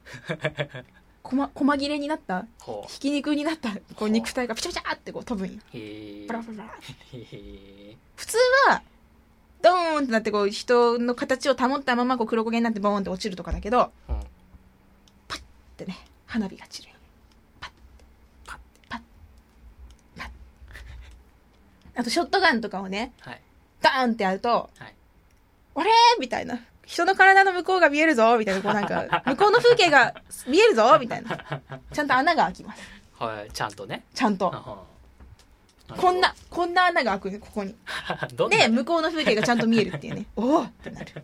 [1.21, 5.59] こま、細切れになった、ほひき肉になった、こう肉体がピチャピチャってこう飛ぶんよ。
[5.73, 6.69] うへえパラパラパラ。
[6.69, 6.77] へ
[7.13, 8.37] え普通
[8.69, 8.81] は、
[9.63, 15.97] ドーンってなってこう人の形を保ったままこう黒焦げになってボーンって落ちるとかだけど、うんってね、
[16.27, 16.89] 花火が散る。
[17.59, 17.71] パッ、
[18.45, 18.59] パッ
[18.89, 19.01] パッ、
[20.17, 20.29] パッ。
[21.95, 23.41] あとショットガンとかをね、はい
[23.81, 24.93] ダーンってやると、はい
[25.75, 25.89] あれ？
[26.19, 26.59] みたいな。
[26.85, 28.37] 人の体の向こうが見えるぞ？
[28.37, 30.13] みたいな、こうなんか、 向こうの風景が
[30.47, 30.97] 見えるぞ？
[30.99, 31.61] みたいな。
[31.91, 32.81] ちゃんと穴が開きます。
[33.17, 34.85] はいちゃんとねちゃんと。
[35.93, 37.75] あこんな、こんな穴が開くね、ここに。
[38.35, 38.57] どんな？
[38.57, 40.25] で、向こうの風景がちゃんと見えるっていうね。
[40.35, 41.23] おおってなる。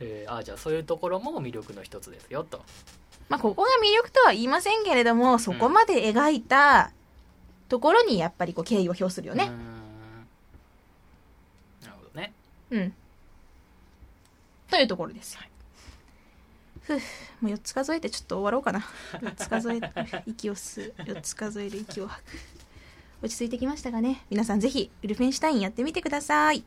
[0.00, 2.64] えーあじゃあそういうところも魅力の一つですよと
[3.28, 6.92] まあ、ここが魅力とは言いませんけれども、そこまで描いた
[7.68, 9.46] ところにやっぱりこう敬意を表するよね。
[11.82, 12.32] なるほどね
[12.70, 12.94] うん。
[14.68, 15.40] というところですよ。
[16.82, 16.96] ふう
[17.40, 18.80] もう4つ数えてちょっと終わろうかな。
[19.12, 19.88] 4つ数える、
[20.26, 20.94] 息を吸う。
[20.98, 22.38] 4つ数える、息を吐く。
[23.22, 24.24] 落ち着いてきましたかね。
[24.30, 26.64] 皆さんぜひ、ウルフェンシュタインやってみてください。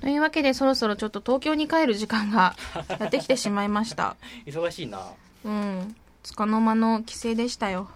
[0.00, 2.54] というわけでそろそろちょっと東京に帰る時間が
[2.98, 4.16] やってきてしまいました。
[4.46, 5.00] 忙しいな
[5.44, 5.96] うん。
[6.22, 7.88] つかの間の帰省でしたよ。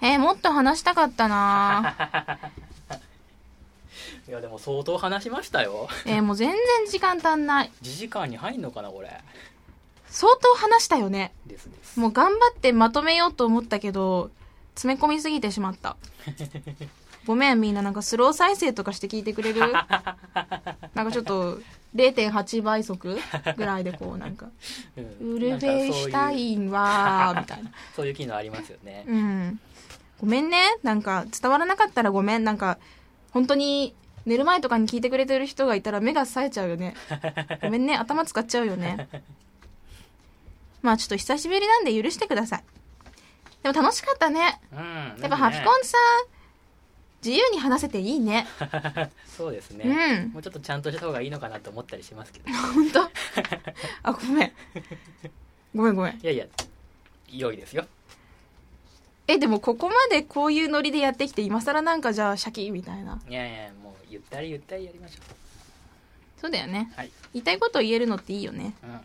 [0.00, 1.94] えーもっと話したかったな
[4.32, 5.88] いやでも相当話しましたよ。
[6.06, 6.58] えーもう全然
[6.88, 7.70] 時間足んない。
[7.82, 9.20] 1時間に入んのかなこれ。
[10.06, 11.34] 相当話したよね。
[11.46, 12.00] ですです。
[12.00, 14.30] もう頑張ってまとめようと思ったけど、
[14.74, 15.98] 詰め込みすぎてしまった。
[17.26, 19.60] ごめんみんななんかスロー再生とかして聞いてくれる？
[19.70, 21.58] なんかちょっと
[21.94, 23.18] 0.8倍速
[23.58, 24.46] ぐらいでこうなんか
[24.96, 25.34] うん。
[25.34, 27.70] ウルフェシュタインはみたいな。
[27.94, 29.04] そういう機能ありますよね。
[29.06, 29.60] うん。
[30.22, 30.78] ごめんね。
[30.82, 32.44] なんか伝わらなかったらごめん。
[32.44, 32.78] なんか
[33.32, 33.94] 本当に
[34.26, 36.94] 寝る前とかに聞いてくれてる人がいたら目が冴えちゃうよね
[37.62, 39.08] ごめんね頭使っちゃうよね
[40.82, 42.64] まあちょっと久しぶりなんで許してください
[43.62, 44.78] でも楽しかったねうん。
[45.22, 45.96] やっぱハピコンさ
[47.24, 48.46] 自由に話せていいねン。
[49.36, 50.24] そうですうね。
[50.24, 52.46] んもうちょっとちゃんとした方がいいのかなと思ったりしますけど。
[52.74, 53.02] 本当？
[54.02, 54.52] あごめん
[55.72, 56.46] ごめんごめんいやいや、
[57.28, 57.86] 良いですよ。
[59.28, 63.70] えでもここまでこういうノリでやってきて今更なんかじゃあシャキみたいないやいや、
[64.12, 65.22] ゆったりゆったりやりましょ
[66.40, 66.90] そうだよね。
[66.94, 66.96] う。
[66.96, 67.10] はい。
[67.32, 68.74] 言いたいことを言えるのっていいよね。
[68.82, 69.00] うん。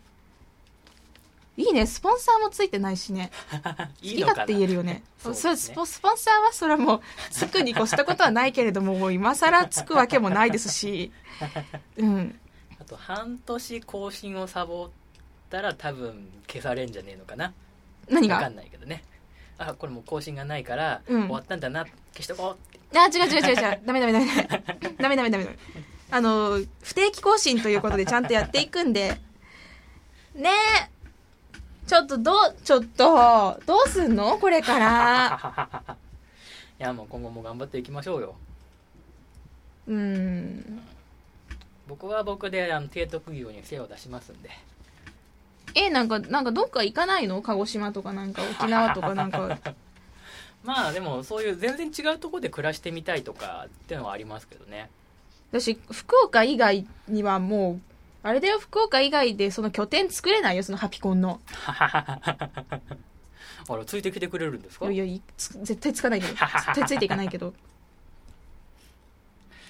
[1.64, 1.86] いいね。
[1.86, 3.30] スポンサーもついてないしね。
[4.02, 4.42] いいのかな？
[4.42, 5.02] 好き勝手言えるよね。
[5.22, 5.38] そうね。
[5.38, 7.00] スポンサーはそれはもう
[7.30, 11.10] つくに越したことはないけれどももう今更つくわけもないですし。
[11.96, 12.38] うん。
[12.80, 14.90] あと半年更新をサボっ
[15.50, 17.52] たら多分消されんじゃねえのかな？
[18.08, 18.36] 何が？
[18.36, 19.02] わかんないけどね。
[19.58, 21.22] あこれもう更新がないから、うん。
[21.22, 21.84] 終わったんだな。
[22.14, 23.80] 消しとこうってあ、違う違う違う違う。
[23.84, 24.48] ダメダメダメダメ。
[24.98, 25.58] ダメダメダメダメ。
[26.10, 29.20] あの、不定期更新ということでちゃんとやっていくんで。
[30.34, 30.90] ねえ。
[31.86, 34.38] ちょっとどう、ちょっと、どうすんの？
[34.38, 35.96] これから。
[36.78, 38.34] いや、もう今後も頑張っていきましょうよ。
[39.86, 40.80] うん。
[41.86, 44.50] 僕は僕で、あの、提督業に精を出しますんで。
[45.74, 47.40] え、なんか、なんかどっか行かないの？
[47.42, 49.58] 鹿児島とかなんか沖縄とかなんか。
[50.68, 54.90] まあでもそういう全然違うところで暮らしてみたいとかっていうのはありますけどね。
[55.50, 57.80] 私福岡以外にはもう
[58.22, 61.40] あれだよ福岡以外でその拠点作れないよそのハピコンの。
[63.70, 64.90] あらついてきてくれるんですか？
[64.90, 66.34] いやいや絶対つかないけど。
[66.36, 67.54] 絶対ついていかないけど。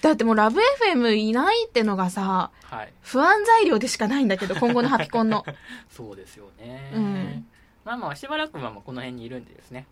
[0.01, 2.91] だってもうラブ FM いないってのがさはい。
[3.03, 5.45] 不安材料でしかないんだけど今後のハピコンの。
[5.89, 7.47] そうですよね、うん。
[7.85, 9.87] まあまあしばらくはこの辺にいるんでですね。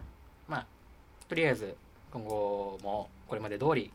[0.50, 0.66] まあ
[1.28, 1.76] とりあえず
[2.12, 3.92] 今後もこれまで通り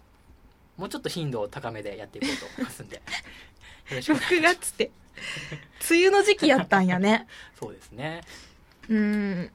[0.76, 2.96] もうちょっと頻度を高めでやっていこうと思いますんで。
[3.90, 4.54] よろしくお願いし6ます。
[4.60, 4.90] 月って。
[5.90, 7.26] 梅雨の時期やったんやね。
[7.58, 8.22] そうですね。
[8.88, 9.50] うん。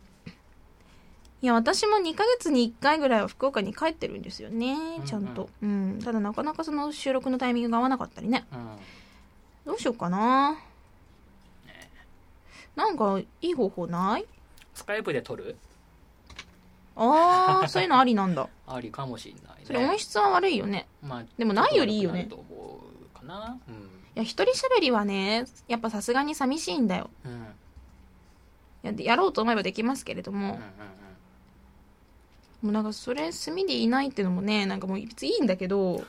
[1.42, 4.76] いや私も2ヶ月に1回ぐらいは福岡に帰ってるんですよね。
[5.06, 6.00] ちゃんと、うん。
[6.04, 8.46] ただなかなかその収録のタイミングが合わなかったりね。
[8.52, 8.78] うん。
[9.66, 10.60] どうしようかな。
[12.76, 14.26] なんかいい方法ない？
[14.76, 15.56] スカイプで撮る？
[16.98, 18.50] ああそういうのありなんだ。
[18.68, 19.66] ありかもしれないね。
[19.66, 20.88] それ音質は悪いよね。
[21.02, 22.26] まあ、でもないよりいいよね。
[22.26, 22.80] と思
[23.16, 23.58] うかな。
[23.68, 23.76] うん。
[23.76, 23.78] い
[24.16, 27.10] や一人喋りはねやっぱさすがに寂しいんだよ。
[27.26, 27.32] うん。
[27.32, 27.48] うん
[28.84, 30.62] ややろうと思えばできますけれども、うんうん
[32.60, 36.04] もうなんかそれ炭でいないっていうのもねなんかもう別にいいんだけど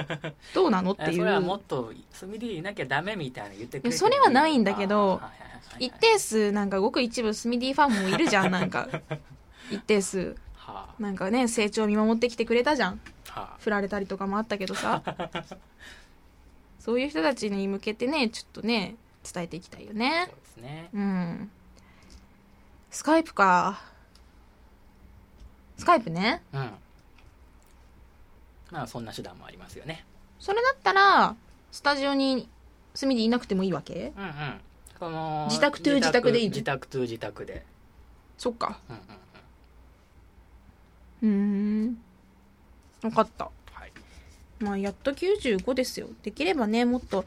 [0.54, 1.10] どうなのっていう。
[1.10, 5.30] えそれはもっと炭でいなきゃダメみたいな言ってくれそれはないんだけどはいはい
[5.74, 8.88] はい一定数なんかごく一部スミディファンもいるじゃんなんか
[9.70, 10.36] 一定数。
[10.56, 13.00] はなんかね成長を見守ってきてくれたじゃん。
[13.30, 13.40] あ。
[13.40, 15.02] は振られたりとかもあったけどさ。
[16.80, 18.96] そういう人たちに向けてねちょっとね
[19.30, 20.26] 伝えていきたいよあね。
[20.28, 20.88] そうですね。
[20.92, 21.50] うん。
[22.90, 23.80] スカイプか。
[25.76, 26.42] スカイプね。
[26.52, 26.70] うん。
[28.70, 30.04] まあそんな手段もありますよね。
[30.38, 31.36] それだったら
[31.72, 32.48] スタジオに
[32.94, 34.12] スミディいなくてもいいわけ？
[34.16, 34.60] うんうん。
[34.98, 36.50] この自宅 to 自宅でいいの？
[36.50, 37.64] 自宅 to 自宅で。
[38.38, 38.78] そっか。
[38.88, 39.02] うんうん
[41.22, 41.30] うん。
[41.30, 41.36] うー
[41.88, 41.98] ん
[43.02, 43.44] 分かった。
[43.72, 43.92] はい。
[44.58, 46.08] まあやっと95ですよ。
[46.22, 47.24] できればねもっと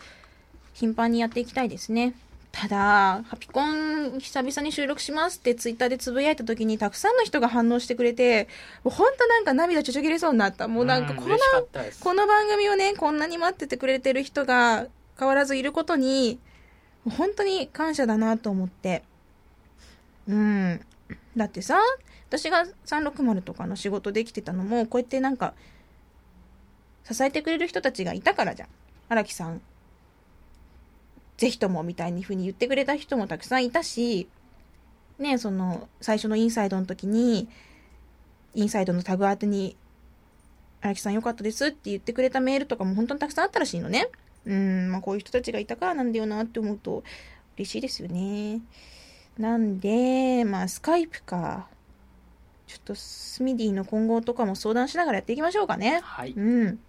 [0.74, 2.14] 頻繁にやっていきたいですね。
[2.52, 8.48] ただハピコン久々に収録しますってツイッターでつぶやいた時にたくさんの人が反応してくれて
[8.84, 10.68] もうほんとなんか涙ちょちょぎれそうになった。
[10.68, 11.38] もうなんかこの
[12.00, 14.86] この番組をねこんなに待っててくれてる人が
[15.18, 16.39] 変わらずいることに
[17.10, 19.04] 本当に感謝だなと思って。
[20.28, 20.80] うん。
[21.36, 21.80] だってさ
[22.34, 25.54] 私が360とかの仕事できてたのもこうやってなんか
[27.04, 28.70] 支えてくれる人たちがいたからじゃん
[29.08, 29.62] 荒木さん
[31.38, 34.28] ぜひともみたいにふうに言ってくれた人もたくさんいたし
[35.20, 37.48] ねその最初のインサイドの時に
[38.56, 39.76] インサイドのタグ宛てに
[40.82, 44.10] 荒木さんよかったですって言ってくれたメールとかも本当にたくさんあったらしいのね。
[44.46, 47.04] うん、まあこういう人たちがいたからなんだよなって思うと
[47.56, 48.60] 嬉しいですよね。
[49.38, 51.68] なんで、まあスカイプか。
[52.74, 55.99] ちょっとスミディの今後とかも相談しながらやっていきましょうかね。
[56.01, 56.80] はいうん。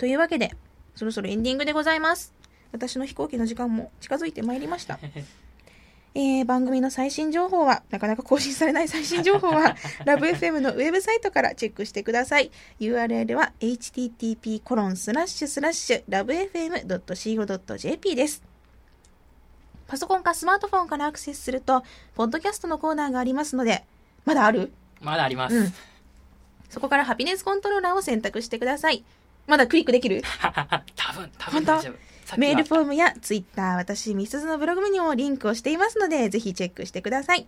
[0.00, 0.52] というわけで、
[0.96, 2.34] そろそろエンディングでございます。
[2.72, 4.98] 私の飛行機の時間も近づいてまいりました。
[6.16, 12.50] えー番組の最新情報は、なかなか更新されない最新情報は、 ラブ f m のウェブサイトからチェックしてください。
[12.80, 18.57] URL は http コロンスラッシュスラッシュラブ FM.co.jp です。
[19.88, 21.82] パソコンかスマートフォンからアクセスすると、
[22.14, 23.84] ポッドキャストのコーナーがありますので、
[24.24, 24.70] まだある？
[25.00, 25.56] まだあります。
[25.56, 25.72] うん
[26.70, 29.02] そこからハピネスコントローラーを選択してください。
[29.46, 30.20] まだクリックできる？
[30.94, 32.36] 多分、多分大丈夫。
[32.36, 37.46] メールフォームやツイッター、私、ミスズのブログにもリンクをしていますので、ぜひチェックしてください。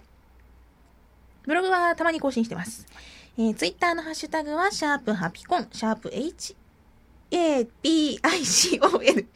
[1.42, 2.86] ブログはたまに更新してます。
[3.36, 6.56] えー、ツイッターのハッシュタグは、シャープハピコン、シャープ H、
[7.30, 9.26] A, P, I, C, O, N。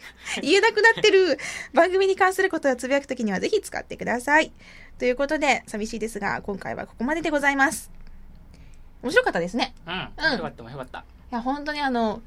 [0.42, 1.38] 言えなくなってる
[1.72, 4.53] 番組に関することをつぶやくときにはぜひ使ってください。
[4.99, 7.90] ということで、寂しいですが、今回はここまででございます。
[9.03, 9.74] 面白かったですね。
[9.86, 9.95] うん。
[9.95, 10.99] よかった、よかった。
[10.99, 11.03] い
[11.34, 12.22] や、本当にあの、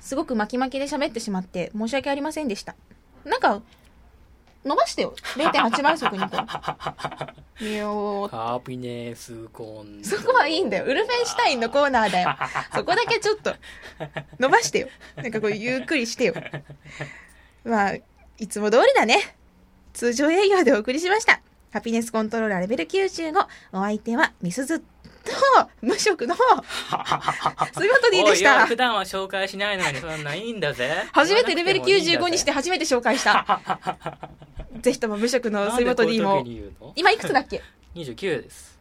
[0.00, 2.74] すごく巻き巻きで喋ってしまって申し訳ありませんでした。
[3.24, 3.62] なんか、
[4.64, 5.14] 伸ばしてよ。
[5.36, 6.34] 0.8倍速にこう。
[7.64, 10.84] いやーハピネスコンそこはいいんだよ。
[10.84, 12.36] ウルフェンシュタインのコーナーだよ。
[12.74, 13.54] そこだけちょっと、
[14.38, 14.88] 伸ばしてよ。
[15.16, 16.34] なんかこう、ゆっくりしてよ。
[17.64, 17.94] まあ、
[18.38, 19.36] いつも通りだね。
[19.92, 21.40] 通常営業でお送りしました。
[21.72, 23.46] ハピネスコントローラーレベル95。
[23.72, 24.82] お相手は、ミスズ
[25.24, 25.30] と、
[25.80, 26.34] 無職の、
[27.72, 28.66] 杉本 D でした？
[28.66, 28.76] 普。
[28.76, 31.04] 段は紹介しないのにそんなんいいんだぜ。
[31.12, 33.60] 初めてレベル言わなくてもいいんだぜ95にして初めて紹介した。
[34.80, 36.44] ぜひとも無職の杉本 D も
[36.96, 37.62] 今いくつだっけ
[37.94, 38.74] ?29 です。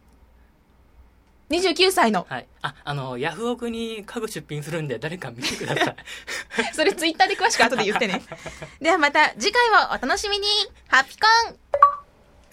[1.49, 2.25] ?29 歳の。
[2.27, 2.47] はい。
[2.61, 5.95] あ、あの、ヤフオクに家具出品するんで誰か見てください。
[6.73, 8.21] それツイッターで詳しく後で言ってね。
[8.81, 10.47] ではまた次回をお楽しみに
[10.87, 11.55] ハピコン